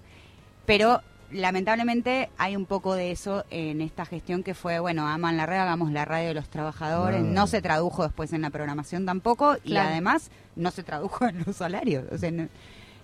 pero 0.67 1.01
lamentablemente 1.33 2.31
hay 2.39 2.57
un 2.57 2.67
poco 2.67 2.95
de 2.95 3.11
eso 3.11 3.45
en 3.51 3.81
esta 3.81 4.05
gestión 4.05 4.43
que 4.43 4.55
fue, 4.55 4.79
bueno, 4.81 5.07
aman 5.07 5.37
la 5.37 5.47
radio, 5.47 5.63
hagamos 5.63 5.93
la 5.93 6.05
radio 6.05 6.29
de 6.29 6.35
los 6.35 6.49
trabajadores, 6.49 7.23
no 7.23 7.47
se 7.47 7.63
tradujo 7.63 8.03
después 8.03 8.33
en 8.33 8.43
la 8.43 8.51
programación 8.51 9.07
tampoco 9.07 9.57
y 9.65 9.77
además 9.77 10.31
no 10.57 10.71
se 10.71 10.83
tradujo 10.83 11.25
en 11.29 11.45
los 11.47 11.57
salarios. 11.57 12.05
O 12.13 12.19
sea, 12.19 12.31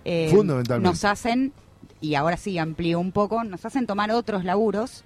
eh, 0.05 0.29
Fundamentalmente. 0.31 0.89
Nos 0.89 1.03
hacen, 1.05 1.53
y 2.01 2.15
ahora 2.15 2.37
sí 2.37 2.57
amplío 2.57 2.99
un 2.99 3.11
poco, 3.11 3.43
nos 3.43 3.65
hacen 3.65 3.87
tomar 3.87 4.11
otros 4.11 4.43
laburos. 4.43 5.03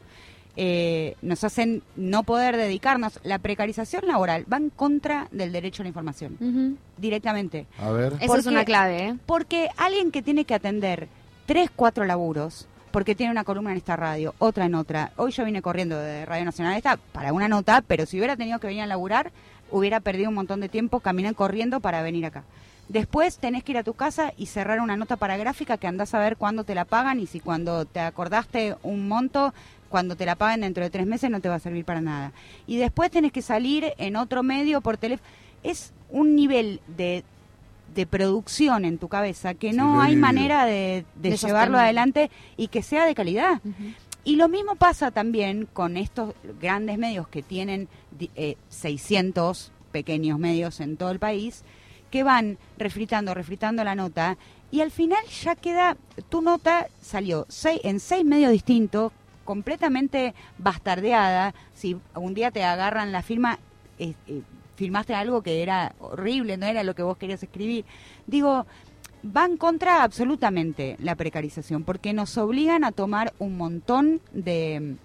Eh, 0.57 1.15
nos 1.21 1.45
hacen 1.45 1.81
no 1.95 2.23
poder 2.23 2.57
dedicarnos. 2.57 3.19
La 3.23 3.39
precarización 3.39 4.05
laboral 4.05 4.45
va 4.51 4.57
en 4.57 4.69
contra 4.69 5.29
del 5.31 5.53
derecho 5.53 5.81
a 5.81 5.85
la 5.85 5.87
información, 5.87 6.77
directamente. 6.97 7.67
A 7.79 7.89
ver. 7.91 8.17
Esa 8.19 8.37
es 8.37 8.45
una 8.47 8.65
clave, 8.65 9.07
¿eh? 9.07 9.17
Porque 9.25 9.69
alguien 9.77 10.11
que 10.11 10.21
tiene 10.21 10.43
que 10.43 10.53
atender 10.53 11.07
tres, 11.45 11.69
cuatro 11.73 12.03
laburos, 12.05 12.67
porque 12.91 13.15
tiene 13.15 13.31
una 13.31 13.43
columna 13.43 13.71
en 13.71 13.77
esta 13.77 13.95
radio, 13.95 14.35
otra 14.37 14.65
en 14.65 14.75
otra. 14.75 15.11
Hoy 15.15 15.31
yo 15.31 15.45
vine 15.45 15.61
corriendo 15.61 15.97
de 15.97 16.25
Radio 16.25 16.45
Nacional 16.45 16.75
esta 16.75 16.97
para 16.97 17.33
una 17.33 17.47
nota, 17.47 17.81
pero 17.85 18.05
si 18.05 18.17
hubiera 18.17 18.35
tenido 18.35 18.59
que 18.59 18.67
venir 18.67 18.83
a 18.83 18.87
laburar, 18.87 19.31
hubiera 19.71 19.99
perdido 19.99 20.29
un 20.29 20.35
montón 20.35 20.59
de 20.59 20.69
tiempo, 20.69 20.99
caminé 20.99 21.33
corriendo 21.33 21.79
para 21.79 22.01
venir 22.01 22.25
acá. 22.25 22.43
Después 22.89 23.37
tenés 23.37 23.63
que 23.63 23.71
ir 23.71 23.77
a 23.77 23.83
tu 23.83 23.93
casa 23.93 24.33
y 24.35 24.47
cerrar 24.47 24.81
una 24.81 24.97
nota 24.97 25.15
para 25.15 25.37
gráfica 25.37 25.77
que 25.77 25.87
andás 25.87 26.13
a 26.13 26.19
ver 26.19 26.35
cuándo 26.35 26.65
te 26.65 26.75
la 26.75 26.83
pagan 26.83 27.19
y 27.21 27.27
si 27.27 27.39
cuando 27.39 27.85
te 27.85 28.01
acordaste 28.01 28.75
un 28.83 29.07
monto, 29.07 29.53
cuando 29.89 30.15
te 30.15 30.25
la 30.25 30.35
paguen 30.35 30.61
dentro 30.61 30.83
de 30.83 30.89
tres 30.89 31.07
meses 31.07 31.29
no 31.29 31.39
te 31.39 31.47
va 31.47 31.55
a 31.55 31.59
servir 31.59 31.85
para 31.85 32.01
nada. 32.01 32.33
Y 32.67 32.77
después 32.77 33.09
tenés 33.09 33.31
que 33.31 33.41
salir 33.41 33.93
en 33.97 34.17
otro 34.17 34.43
medio 34.43 34.81
por 34.81 34.97
teléfono. 34.97 35.29
Es 35.63 35.93
un 36.09 36.35
nivel 36.35 36.81
de 36.87 37.23
de 37.93 38.05
producción 38.05 38.85
en 38.85 38.97
tu 38.97 39.07
cabeza 39.07 39.53
que 39.53 39.73
no 39.73 40.01
hay 40.01 40.15
manera 40.15 40.65
de, 40.65 41.05
llevarlo 41.21 41.77
adelante 41.77 42.31
y 42.57 42.67
que 42.67 42.83
sea 42.83 43.05
de 43.05 43.15
calidad. 43.15 43.61
Y 44.23 44.35
lo 44.35 44.47
mismo 44.47 44.75
pasa 44.75 45.11
también 45.11 45.67
con 45.71 45.97
estos 45.97 46.35
grandes 46.59 46.97
medios 46.97 47.27
que 47.27 47.41
tienen 47.41 47.87
600 48.69 49.67
eh, 49.67 49.71
pequeños 49.91 50.39
medios 50.39 50.79
en 50.79 50.95
todo 50.95 51.11
el 51.11 51.19
país, 51.19 51.63
que 52.11 52.23
van 52.23 52.57
refritando, 52.77 53.33
refritando 53.33 53.83
la 53.83 53.95
nota, 53.95 54.37
y 54.69 54.81
al 54.81 54.91
final 54.91 55.23
ya 55.43 55.55
queda, 55.55 55.97
tu 56.29 56.41
nota 56.41 56.87
salió 57.01 57.45
seis, 57.49 57.81
en 57.83 57.99
seis 57.99 58.23
medios 58.23 58.51
distintos, 58.51 59.11
completamente 59.43 60.33
bastardeada, 60.57 61.53
si 61.73 61.97
un 62.15 62.33
día 62.33 62.51
te 62.51 62.63
agarran 62.63 63.11
la 63.11 63.21
firma, 63.21 63.59
eh, 63.99 64.13
filmaste 64.81 65.13
algo 65.13 65.43
que 65.43 65.61
era 65.61 65.93
horrible, 65.99 66.57
no 66.57 66.65
era 66.65 66.81
lo 66.81 66.95
que 66.95 67.03
vos 67.03 67.15
querías 67.15 67.43
escribir. 67.43 67.85
Digo, 68.25 68.65
va 69.23 69.45
en 69.45 69.55
contra 69.57 70.01
absolutamente 70.01 70.95
la 70.99 71.13
precarización, 71.13 71.83
porque 71.83 72.13
nos 72.13 72.35
obligan 72.39 72.83
a 72.83 72.91
tomar 72.91 73.31
un 73.37 73.57
montón 73.57 74.21
de, 74.33 74.95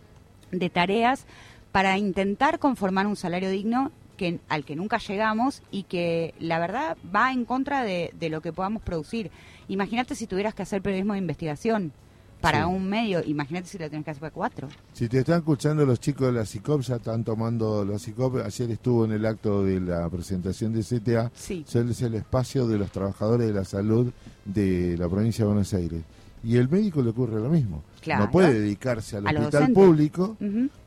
de 0.51 0.71
tareas 0.71 1.27
para 1.73 1.99
intentar 1.99 2.59
conformar 2.59 3.07
un 3.07 3.17
salario 3.17 3.51
digno 3.51 3.93
que, 4.17 4.41
al 4.49 4.65
que 4.65 4.77
nunca 4.77 4.97
llegamos 4.97 5.63
y 5.71 5.83
que 5.83 6.33
la 6.39 6.59
verdad 6.59 6.97
va 7.15 7.33
en 7.33 7.45
contra 7.45 7.85
de, 7.85 8.13
de 8.19 8.31
lo 8.31 8.41
que 8.41 8.55
podamos 8.55 8.81
producir. 8.81 9.31
Imagínate 9.69 10.15
si 10.15 10.27
tuvieras 10.27 10.55
que 10.55 10.63
hacer 10.63 10.81
periodismo 10.81 11.13
de 11.13 11.19
investigación 11.19 11.93
para 12.41 12.67
un 12.67 12.89
medio, 12.89 13.23
imagínate 13.25 13.67
si 13.69 13.79
lo 13.79 13.89
tienes 13.89 14.05
que 14.05 14.11
hacer 14.11 14.21
para 14.21 14.33
cuatro. 14.33 14.69
Si 14.93 15.09
te 15.09 15.19
están 15.19 15.39
escuchando 15.39 15.85
los 15.85 16.01
chicos 16.01 16.29
de 16.29 16.33
la 16.33 16.47
CICOP, 16.47 16.83
ya 16.83 16.97
están 16.97 17.25
tomando 17.25 17.85
los 17.85 18.03
CICOP. 18.03 18.45
Ayer 18.45 18.71
estuvo 18.71 19.05
en 19.05 19.13
el 19.13 19.27
acto 19.27 19.65
de 19.65 19.81
la 19.81 20.09
presentación 20.09 20.73
de 20.73 20.83
CTA. 20.83 21.31
Sí. 21.35 21.65
Es 21.67 22.03
el 22.03 22.15
espacio 22.15 22.67
de 22.67 22.79
los 22.79 22.91
trabajadores 22.91 23.47
de 23.47 23.53
la 23.53 23.65
salud 23.65 24.13
de 24.45 24.97
la 24.97 25.09
provincia 25.09 25.45
de 25.45 25.49
Buenos 25.49 25.75
Aires. 25.75 26.03
Y 26.47 26.59
el 26.59 26.69
médico 26.69 27.03
le 27.03 27.11
ocurre 27.11 27.41
lo 27.41 27.49
mismo. 27.49 27.83
No 28.07 28.31
puede 28.31 28.61
dedicarse 28.61 29.17
al 29.17 29.27
hospital 29.27 29.73
público. 29.73 30.37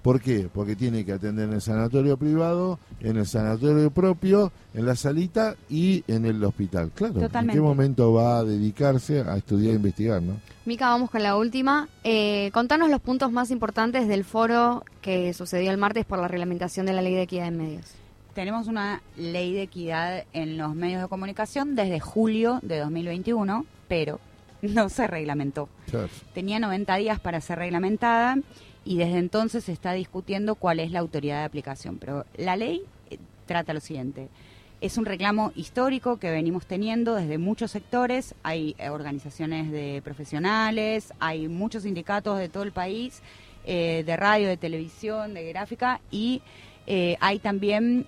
¿Por 0.01 0.21
qué? 0.21 0.47
Porque 0.53 0.77
tiene 0.77 1.03
que 1.03 1.11
atender 1.11 1.49
en 1.49 1.55
el 1.55 1.61
sanatorio 1.61 2.15
privado, 2.15 2.79
en 3.01 3.17
el 3.17 3.27
sanatorio 3.27 3.91
propio, 3.91 4.53
en 4.73 4.85
la 4.85 4.95
salita 4.95 5.57
y 5.69 6.05
en 6.07 6.25
el 6.25 6.41
hospital. 6.45 6.91
Claro, 6.95 7.19
¿en 7.21 7.47
qué 7.49 7.59
momento 7.59 8.13
va 8.13 8.37
a 8.37 8.43
dedicarse 8.45 9.19
a 9.19 9.35
estudiar 9.35 9.73
e 9.73 9.75
investigar? 9.75 10.21
¿no? 10.21 10.37
Mica, 10.63 10.87
vamos 10.87 11.11
con 11.11 11.23
la 11.23 11.35
última. 11.35 11.89
Eh, 12.05 12.51
contanos 12.53 12.89
los 12.89 13.01
puntos 13.01 13.29
más 13.29 13.51
importantes 13.51 14.07
del 14.07 14.23
foro 14.23 14.85
que 15.01 15.33
sucedió 15.33 15.71
el 15.71 15.77
martes 15.77 16.05
por 16.05 16.19
la 16.19 16.29
reglamentación 16.29 16.85
de 16.85 16.93
la 16.93 17.01
ley 17.01 17.15
de 17.15 17.23
equidad 17.23 17.47
en 17.47 17.57
medios. 17.57 17.85
Tenemos 18.33 18.67
una 18.67 19.01
ley 19.17 19.51
de 19.51 19.63
equidad 19.63 20.23
en 20.31 20.57
los 20.57 20.73
medios 20.73 21.01
de 21.01 21.09
comunicación 21.09 21.75
desde 21.75 21.99
julio 21.99 22.59
de 22.61 22.79
2021, 22.79 23.65
pero 23.89 24.21
no 24.61 24.89
se 24.89 25.07
reglamentó. 25.07 25.69
Tenía 26.33 26.59
90 26.59 26.95
días 26.95 27.19
para 27.19 27.41
ser 27.41 27.59
reglamentada 27.59 28.37
y 28.85 28.97
desde 28.97 29.17
entonces 29.17 29.65
se 29.65 29.71
está 29.71 29.93
discutiendo 29.93 30.55
cuál 30.55 30.79
es 30.79 30.91
la 30.91 30.99
autoridad 30.99 31.39
de 31.39 31.45
aplicación. 31.45 31.97
Pero 31.97 32.25
la 32.37 32.55
ley 32.55 32.83
eh, 33.09 33.17
trata 33.45 33.73
lo 33.73 33.79
siguiente. 33.79 34.29
Es 34.81 34.97
un 34.97 35.05
reclamo 35.05 35.51
histórico 35.55 36.17
que 36.17 36.31
venimos 36.31 36.65
teniendo 36.65 37.15
desde 37.15 37.37
muchos 37.37 37.71
sectores. 37.71 38.33
Hay 38.43 38.75
eh, 38.79 38.89
organizaciones 38.89 39.71
de 39.71 40.01
profesionales, 40.03 41.13
hay 41.19 41.47
muchos 41.47 41.83
sindicatos 41.83 42.39
de 42.39 42.47
todo 42.47 42.63
el 42.63 42.71
país, 42.71 43.21
eh, 43.65 44.03
de 44.05 44.15
radio, 44.15 44.47
de 44.47 44.57
televisión, 44.57 45.33
de 45.33 45.49
gráfica 45.49 46.01
y 46.11 46.41
hay 47.19 47.37
también 47.37 48.07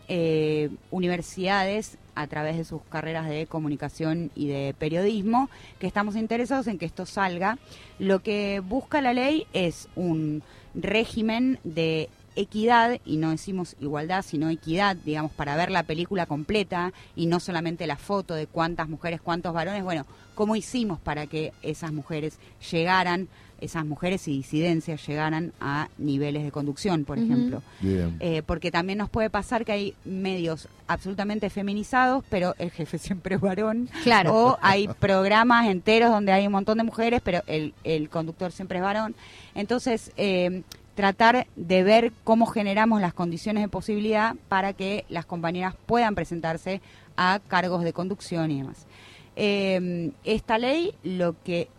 universidades 0.89 1.99
a 2.21 2.27
través 2.27 2.57
de 2.57 2.63
sus 2.63 2.81
carreras 2.83 3.27
de 3.27 3.47
comunicación 3.47 4.31
y 4.35 4.47
de 4.47 4.75
periodismo, 4.77 5.49
que 5.79 5.87
estamos 5.87 6.15
interesados 6.15 6.67
en 6.67 6.77
que 6.77 6.85
esto 6.85 7.05
salga. 7.05 7.57
Lo 7.99 8.21
que 8.21 8.59
busca 8.59 9.01
la 9.01 9.13
ley 9.13 9.47
es 9.53 9.89
un 9.95 10.43
régimen 10.73 11.59
de 11.63 12.09
equidad, 12.35 12.99
y 13.05 13.17
no 13.17 13.31
decimos 13.31 13.75
igualdad, 13.79 14.23
sino 14.23 14.49
equidad, 14.49 14.95
digamos, 14.95 15.31
para 15.31 15.55
ver 15.55 15.71
la 15.71 15.83
película 15.83 16.25
completa 16.25 16.93
y 17.15 17.25
no 17.25 17.39
solamente 17.39 17.87
la 17.87 17.97
foto 17.97 18.33
de 18.35 18.47
cuántas 18.47 18.89
mujeres, 18.89 19.21
cuántos 19.21 19.53
varones, 19.53 19.83
bueno, 19.83 20.05
cómo 20.35 20.55
hicimos 20.55 20.99
para 20.99 21.27
que 21.27 21.53
esas 21.61 21.91
mujeres 21.91 22.37
llegaran 22.71 23.27
esas 23.61 23.85
mujeres 23.85 24.27
y 24.27 24.33
disidencias 24.33 25.05
llegaran 25.07 25.53
a 25.61 25.87
niveles 25.99 26.43
de 26.43 26.51
conducción, 26.51 27.05
por 27.05 27.19
ejemplo. 27.19 27.61
Eh, 27.83 28.41
porque 28.45 28.71
también 28.71 28.97
nos 28.97 29.09
puede 29.09 29.29
pasar 29.29 29.63
que 29.63 29.71
hay 29.71 29.93
medios 30.03 30.67
absolutamente 30.87 31.49
feminizados, 31.49 32.25
pero 32.29 32.55
el 32.57 32.71
jefe 32.71 32.97
siempre 32.97 33.35
es 33.35 33.41
varón. 33.41 33.87
Claro. 34.03 34.35
O 34.35 34.57
hay 34.61 34.87
programas 34.87 35.67
enteros 35.67 36.09
donde 36.09 36.31
hay 36.31 36.47
un 36.47 36.51
montón 36.51 36.79
de 36.79 36.83
mujeres, 36.83 37.21
pero 37.23 37.43
el, 37.45 37.73
el 37.83 38.09
conductor 38.09 38.51
siempre 38.51 38.79
es 38.79 38.83
varón. 38.83 39.15
Entonces, 39.53 40.11
eh, 40.17 40.63
tratar 40.95 41.47
de 41.55 41.83
ver 41.83 42.11
cómo 42.23 42.45
generamos 42.45 43.01
las 43.01 43.13
condiciones 43.13 43.63
de 43.63 43.69
posibilidad 43.69 44.35
para 44.49 44.73
que 44.73 45.05
las 45.09 45.25
compañeras 45.25 45.75
puedan 45.85 46.15
presentarse 46.15 46.81
a 47.17 47.39
cargos 47.47 47.83
de 47.83 47.93
conducción 47.93 48.51
y 48.51 48.61
demás. 48.61 48.87
Eh, 49.35 50.11
esta 50.23 50.57
ley 50.57 50.93
lo 51.03 51.35
que 51.43 51.69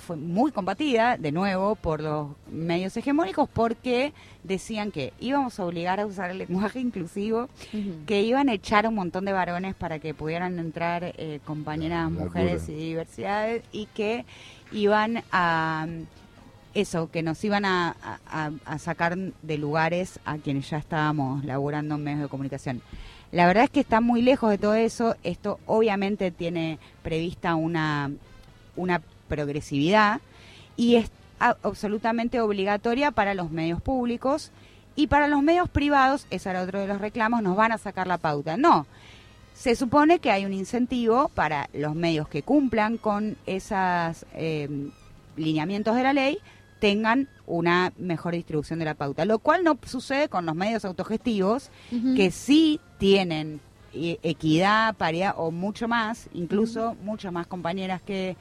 fue 0.00 0.16
muy 0.16 0.50
combatida, 0.50 1.16
de 1.16 1.30
nuevo, 1.30 1.76
por 1.76 2.00
los 2.00 2.28
medios 2.50 2.96
hegemónicos 2.96 3.48
porque 3.48 4.12
decían 4.42 4.90
que 4.90 5.12
íbamos 5.20 5.60
a 5.60 5.64
obligar 5.64 6.00
a 6.00 6.06
usar 6.06 6.30
el 6.30 6.38
lenguaje 6.38 6.80
inclusivo, 6.80 7.48
que 8.06 8.22
iban 8.22 8.48
a 8.48 8.54
echar 8.54 8.88
un 8.88 8.94
montón 8.94 9.24
de 9.24 9.32
varones 9.32 9.74
para 9.74 9.98
que 9.98 10.14
pudieran 10.14 10.58
entrar 10.58 11.04
eh, 11.04 11.40
compañeras 11.44 12.10
mujeres 12.10 12.68
y 12.68 12.74
diversidades 12.74 13.62
y 13.70 13.86
que 13.86 14.24
iban 14.72 15.22
a 15.30 15.86
eso, 16.74 17.10
que 17.10 17.22
nos 17.22 17.42
iban 17.44 17.64
a, 17.64 17.94
sacar 18.78 19.16
de 19.16 19.58
lugares 19.58 20.20
a 20.24 20.38
quienes 20.38 20.70
ya 20.70 20.78
estábamos 20.78 21.44
laburando 21.44 21.96
en 21.96 22.04
medios 22.04 22.22
de 22.22 22.28
comunicación. 22.28 22.82
La 23.32 23.46
verdad 23.46 23.64
es 23.64 23.70
que 23.70 23.80
está 23.80 24.00
muy 24.00 24.22
lejos 24.22 24.50
de 24.50 24.58
todo 24.58 24.74
eso. 24.74 25.16
Esto 25.22 25.60
obviamente 25.66 26.30
tiene 26.30 26.78
prevista 27.02 27.54
una, 27.54 28.10
una 28.76 29.02
progresividad 29.28 30.20
y 30.76 30.96
es 30.96 31.10
absolutamente 31.38 32.40
obligatoria 32.40 33.10
para 33.12 33.34
los 33.34 33.50
medios 33.50 33.80
públicos 33.80 34.50
y 34.96 35.06
para 35.06 35.28
los 35.28 35.42
medios 35.42 35.68
privados, 35.68 36.26
ese 36.30 36.50
era 36.50 36.62
otro 36.62 36.80
de 36.80 36.86
los 36.86 37.00
reclamos, 37.00 37.42
nos 37.42 37.56
van 37.56 37.72
a 37.72 37.78
sacar 37.78 38.06
la 38.06 38.18
pauta. 38.18 38.56
No, 38.56 38.86
se 39.54 39.76
supone 39.76 40.18
que 40.18 40.30
hay 40.30 40.44
un 40.44 40.52
incentivo 40.52 41.30
para 41.34 41.68
los 41.72 41.94
medios 41.94 42.28
que 42.28 42.42
cumplan 42.42 42.98
con 42.98 43.36
esos 43.46 44.26
eh, 44.34 44.68
lineamientos 45.36 45.96
de 45.96 46.02
la 46.02 46.12
ley, 46.12 46.38
tengan 46.80 47.28
una 47.46 47.92
mejor 47.98 48.34
distribución 48.34 48.78
de 48.78 48.86
la 48.86 48.94
pauta, 48.94 49.24
lo 49.24 49.38
cual 49.38 49.62
no 49.62 49.78
sucede 49.86 50.28
con 50.28 50.46
los 50.46 50.56
medios 50.56 50.84
autogestivos, 50.84 51.70
que 52.16 52.30
sí 52.30 52.80
tienen 52.98 53.60
eh, 53.92 54.18
equidad, 54.22 54.96
paridad 54.96 55.34
o 55.36 55.50
mucho 55.50 55.86
más, 55.86 56.28
incluso 56.32 56.96
muchas 57.04 57.32
más 57.32 57.46
compañeras 57.46 58.02
que, 58.02 58.36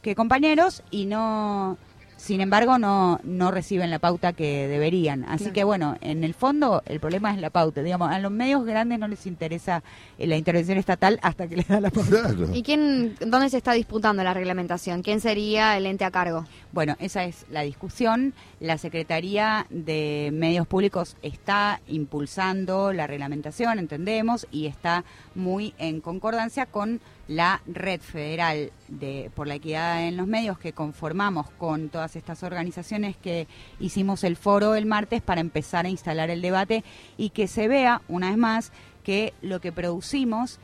que 0.00 0.14
compañeros, 0.14 0.82
y 0.90 1.06
no 1.06 1.76
sin 2.22 2.40
embargo 2.40 2.78
no, 2.78 3.18
no 3.24 3.50
reciben 3.50 3.90
la 3.90 3.98
pauta 3.98 4.32
que 4.32 4.68
deberían. 4.68 5.24
Así 5.24 5.50
que 5.50 5.64
bueno, 5.64 5.96
en 6.00 6.22
el 6.22 6.34
fondo 6.34 6.80
el 6.86 7.00
problema 7.00 7.34
es 7.34 7.40
la 7.40 7.50
pauta. 7.50 7.82
Digamos, 7.82 8.12
a 8.12 8.20
los 8.20 8.30
medios 8.30 8.64
grandes 8.64 9.00
no 9.00 9.08
les 9.08 9.26
interesa 9.26 9.82
eh, 10.18 10.28
la 10.28 10.36
intervención 10.36 10.78
estatal 10.78 11.18
hasta 11.22 11.48
que 11.48 11.56
les 11.56 11.66
da 11.66 11.80
la 11.80 11.90
pauta. 11.90 12.32
¿Y 12.54 12.62
quién, 12.62 13.16
dónde 13.26 13.50
se 13.50 13.56
está 13.56 13.72
disputando 13.72 14.22
la 14.22 14.34
reglamentación? 14.34 15.02
¿Quién 15.02 15.20
sería 15.20 15.76
el 15.76 15.84
ente 15.84 16.04
a 16.04 16.12
cargo? 16.12 16.44
Bueno, 16.70 16.94
esa 17.00 17.24
es 17.24 17.44
la 17.50 17.62
discusión. 17.62 18.34
La 18.60 18.78
Secretaría 18.78 19.66
de 19.68 20.30
Medios 20.32 20.68
Públicos 20.68 21.16
está 21.22 21.80
impulsando 21.88 22.92
la 22.92 23.08
reglamentación, 23.08 23.80
entendemos, 23.80 24.46
y 24.52 24.66
está 24.66 25.02
muy 25.34 25.74
en 25.76 26.00
concordancia 26.00 26.66
con 26.66 27.00
la 27.28 27.62
red 27.66 28.00
federal 28.00 28.72
de, 28.88 29.30
por 29.34 29.46
la 29.46 29.54
equidad 29.54 30.06
en 30.06 30.16
los 30.16 30.26
medios 30.26 30.58
que 30.58 30.72
conformamos 30.72 31.50
con 31.50 31.88
todas 31.88 32.16
estas 32.16 32.42
organizaciones 32.42 33.16
que 33.16 33.46
hicimos 33.78 34.24
el 34.24 34.36
foro 34.36 34.74
el 34.74 34.86
martes 34.86 35.22
para 35.22 35.40
empezar 35.40 35.86
a 35.86 35.88
instalar 35.88 36.30
el 36.30 36.42
debate 36.42 36.84
y 37.16 37.30
que 37.30 37.46
se 37.46 37.68
vea 37.68 38.02
una 38.08 38.28
vez 38.28 38.38
más 38.38 38.72
que 39.04 39.34
lo 39.40 39.60
que 39.60 39.72
producimos 39.72 40.58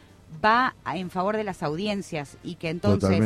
va 0.44 0.74
en 0.94 1.10
favor 1.10 1.36
de 1.36 1.44
las 1.44 1.62
audiencias 1.62 2.38
y 2.42 2.56
que 2.56 2.70
entonces 2.70 3.20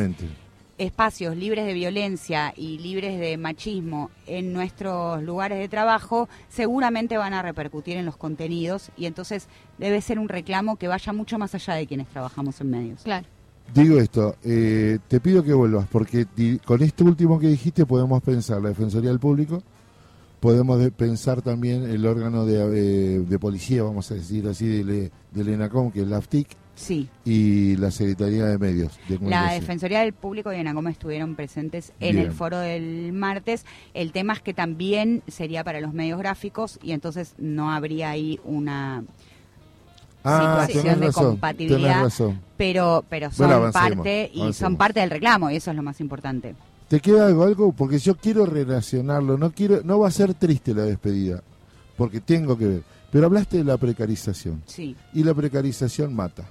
espacios 0.83 1.35
libres 1.35 1.65
de 1.65 1.73
violencia 1.73 2.53
y 2.55 2.77
libres 2.79 3.19
de 3.19 3.37
machismo 3.37 4.11
en 4.27 4.53
nuestros 4.53 5.21
lugares 5.23 5.59
de 5.59 5.67
trabajo 5.67 6.29
seguramente 6.49 7.17
van 7.17 7.33
a 7.33 7.41
repercutir 7.41 7.97
en 7.97 8.05
los 8.05 8.17
contenidos 8.17 8.91
y 8.97 9.05
entonces 9.05 9.47
debe 9.77 10.01
ser 10.01 10.19
un 10.19 10.29
reclamo 10.29 10.75
que 10.75 10.87
vaya 10.87 11.13
mucho 11.13 11.37
más 11.37 11.55
allá 11.55 11.73
de 11.75 11.87
quienes 11.87 12.07
trabajamos 12.07 12.59
en 12.61 12.69
medios. 12.69 13.01
Claro. 13.03 13.25
Digo 13.73 13.97
esto, 13.97 14.35
eh, 14.43 14.99
te 15.07 15.19
pido 15.19 15.43
que 15.43 15.53
vuelvas 15.53 15.87
porque 15.87 16.27
con 16.65 16.83
esto 16.83 17.05
último 17.05 17.39
que 17.39 17.47
dijiste 17.47 17.85
podemos 17.85 18.21
pensar 18.21 18.61
la 18.61 18.69
Defensoría 18.69 19.09
del 19.09 19.19
Público, 19.19 19.63
podemos 20.39 20.91
pensar 20.91 21.41
también 21.41 21.83
el 21.83 22.05
órgano 22.05 22.45
de, 22.45 23.23
eh, 23.23 23.39
policía, 23.39 23.83
vamos 23.83 24.11
a 24.11 24.15
decir 24.15 24.47
así, 24.47 24.67
de, 24.67 25.11
de 25.31 25.53
ENACOM, 25.53 25.91
que 25.91 26.01
es 26.01 26.07
la 26.07 26.17
AFTIC, 26.17 26.49
Sí. 26.75 27.07
Y 27.23 27.75
la 27.77 27.91
Secretaría 27.91 28.45
de 28.45 28.57
Medios. 28.57 28.99
la 29.21 29.53
Defensoría 29.53 29.99
del 30.01 30.13
Público 30.13 30.51
y 30.51 30.57
Enacom 30.57 30.87
estuvieron 30.87 31.35
presentes 31.35 31.93
en 31.99 32.17
el 32.17 32.31
foro 32.31 32.57
del 32.57 33.13
martes. 33.13 33.65
El 33.93 34.11
tema 34.11 34.33
es 34.33 34.41
que 34.41 34.53
también 34.53 35.21
sería 35.27 35.63
para 35.63 35.79
los 35.81 35.93
medios 35.93 36.17
gráficos 36.19 36.79
y 36.81 36.91
entonces 36.91 37.35
no 37.37 37.71
habría 37.71 38.09
ahí 38.09 38.39
una 38.43 39.03
ah, 40.23 40.65
situación 40.65 40.99
de 40.99 41.11
compatibilidad. 41.11 42.09
Pero, 42.57 43.05
pero 43.07 43.31
son 43.31 43.71
parte 43.71 44.31
y 44.33 44.53
son 44.53 44.75
parte 44.75 44.99
del 44.99 45.11
reclamo 45.11 45.51
y 45.51 45.57
eso 45.57 45.69
es 45.71 45.77
lo 45.77 45.83
más 45.83 46.01
importante. 46.01 46.55
¿Te 46.87 46.99
queda 46.99 47.27
algo, 47.27 47.43
algo? 47.43 47.71
Porque 47.71 47.99
yo 47.99 48.15
quiero 48.15 48.45
relacionarlo, 48.45 49.37
no 49.37 49.51
quiero, 49.51 49.81
no 49.83 49.99
va 49.99 50.07
a 50.07 50.11
ser 50.11 50.33
triste 50.33 50.73
la 50.73 50.83
despedida, 50.83 51.41
porque 51.97 52.19
tengo 52.19 52.57
que 52.57 52.67
ver. 52.67 52.83
Pero 53.11 53.27
hablaste 53.27 53.57
de 53.57 53.63
la 53.63 53.77
precarización. 53.77 54.63
Sí. 54.65 54.95
Y 55.13 55.23
la 55.23 55.35
precarización 55.35 56.15
mata 56.15 56.45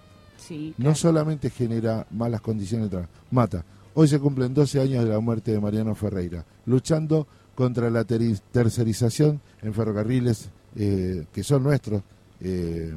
no 0.78 0.94
solamente 0.94 1.50
genera 1.50 2.06
malas 2.10 2.40
condiciones 2.40 2.86
de 2.86 2.90
trabajo, 2.90 3.12
mata. 3.30 3.64
Hoy 3.94 4.08
se 4.08 4.18
cumplen 4.18 4.54
12 4.54 4.80
años 4.80 5.04
de 5.04 5.10
la 5.10 5.20
muerte 5.20 5.52
de 5.52 5.60
Mariano 5.60 5.94
Ferreira, 5.94 6.44
luchando 6.66 7.26
contra 7.54 7.90
la 7.90 8.04
tercerización 8.04 9.40
en 9.60 9.74
ferrocarriles 9.74 10.48
eh, 10.76 11.26
que 11.32 11.42
son 11.42 11.62
nuestros, 11.62 12.02
eh, 12.40 12.92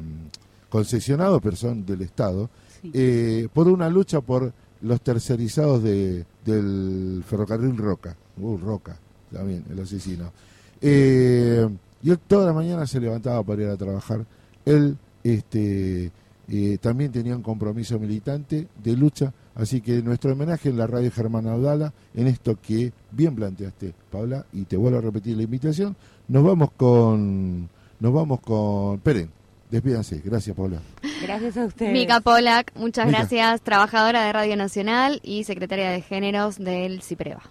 concesionados, 0.70 1.40
pero 1.42 1.56
son 1.56 1.84
del 1.84 2.02
Estado, 2.02 2.48
eh, 2.92 3.48
por 3.52 3.68
una 3.68 3.90
lucha 3.90 4.20
por 4.20 4.52
los 4.80 5.00
tercerizados 5.02 5.82
de, 5.82 6.24
del 6.44 7.22
ferrocarril 7.26 7.76
Roca. 7.76 8.16
Uh, 8.38 8.56
Roca, 8.56 8.98
también, 9.30 9.64
el 9.70 9.80
asesino. 9.80 10.32
y 10.80 12.10
él 12.10 12.18
toda 12.26 12.46
la 12.46 12.52
mañana 12.52 12.86
se 12.86 13.00
levantaba 13.00 13.42
para 13.42 13.62
ir 13.62 13.68
a 13.68 13.76
trabajar. 13.76 14.24
Él 14.64 14.96
este, 15.22 16.10
eh, 16.48 16.78
también 16.80 17.10
tenía 17.10 17.34
un 17.34 17.42
compromiso 17.42 17.98
militante 17.98 18.68
de 18.82 18.96
lucha, 18.96 19.32
así 19.54 19.80
que 19.80 20.02
nuestro 20.02 20.32
homenaje 20.32 20.68
en 20.68 20.78
la 20.78 20.86
radio 20.86 21.10
Germán 21.10 21.46
Abdala, 21.48 21.92
en 22.14 22.28
esto 22.28 22.58
que 22.60 22.92
bien 23.10 23.34
planteaste, 23.34 23.92
Paula, 24.10 24.46
y 24.52 24.64
te 24.64 24.76
vuelvo 24.76 24.98
a 24.98 25.00
repetir 25.00 25.36
la 25.36 25.42
invitación, 25.42 25.96
nos 26.28 26.44
vamos 26.44 26.70
con, 26.76 27.68
nos 27.98 28.12
vamos 28.12 28.40
con, 28.40 29.00
Peren, 29.00 29.28
despídanse, 29.70 30.22
gracias 30.24 30.56
Paula. 30.56 30.80
Gracias 31.22 31.56
a 31.56 31.64
ustedes. 31.64 31.92
Mica 31.92 32.20
Polak, 32.20 32.72
muchas 32.76 33.08
gracias, 33.08 33.60
trabajadora 33.62 34.24
de 34.24 34.32
Radio 34.32 34.56
Nacional 34.56 35.20
y 35.24 35.44
secretaria 35.44 35.90
de 35.90 36.02
Géneros 36.02 36.58
del 36.58 37.02
CIPREVA. 37.02 37.42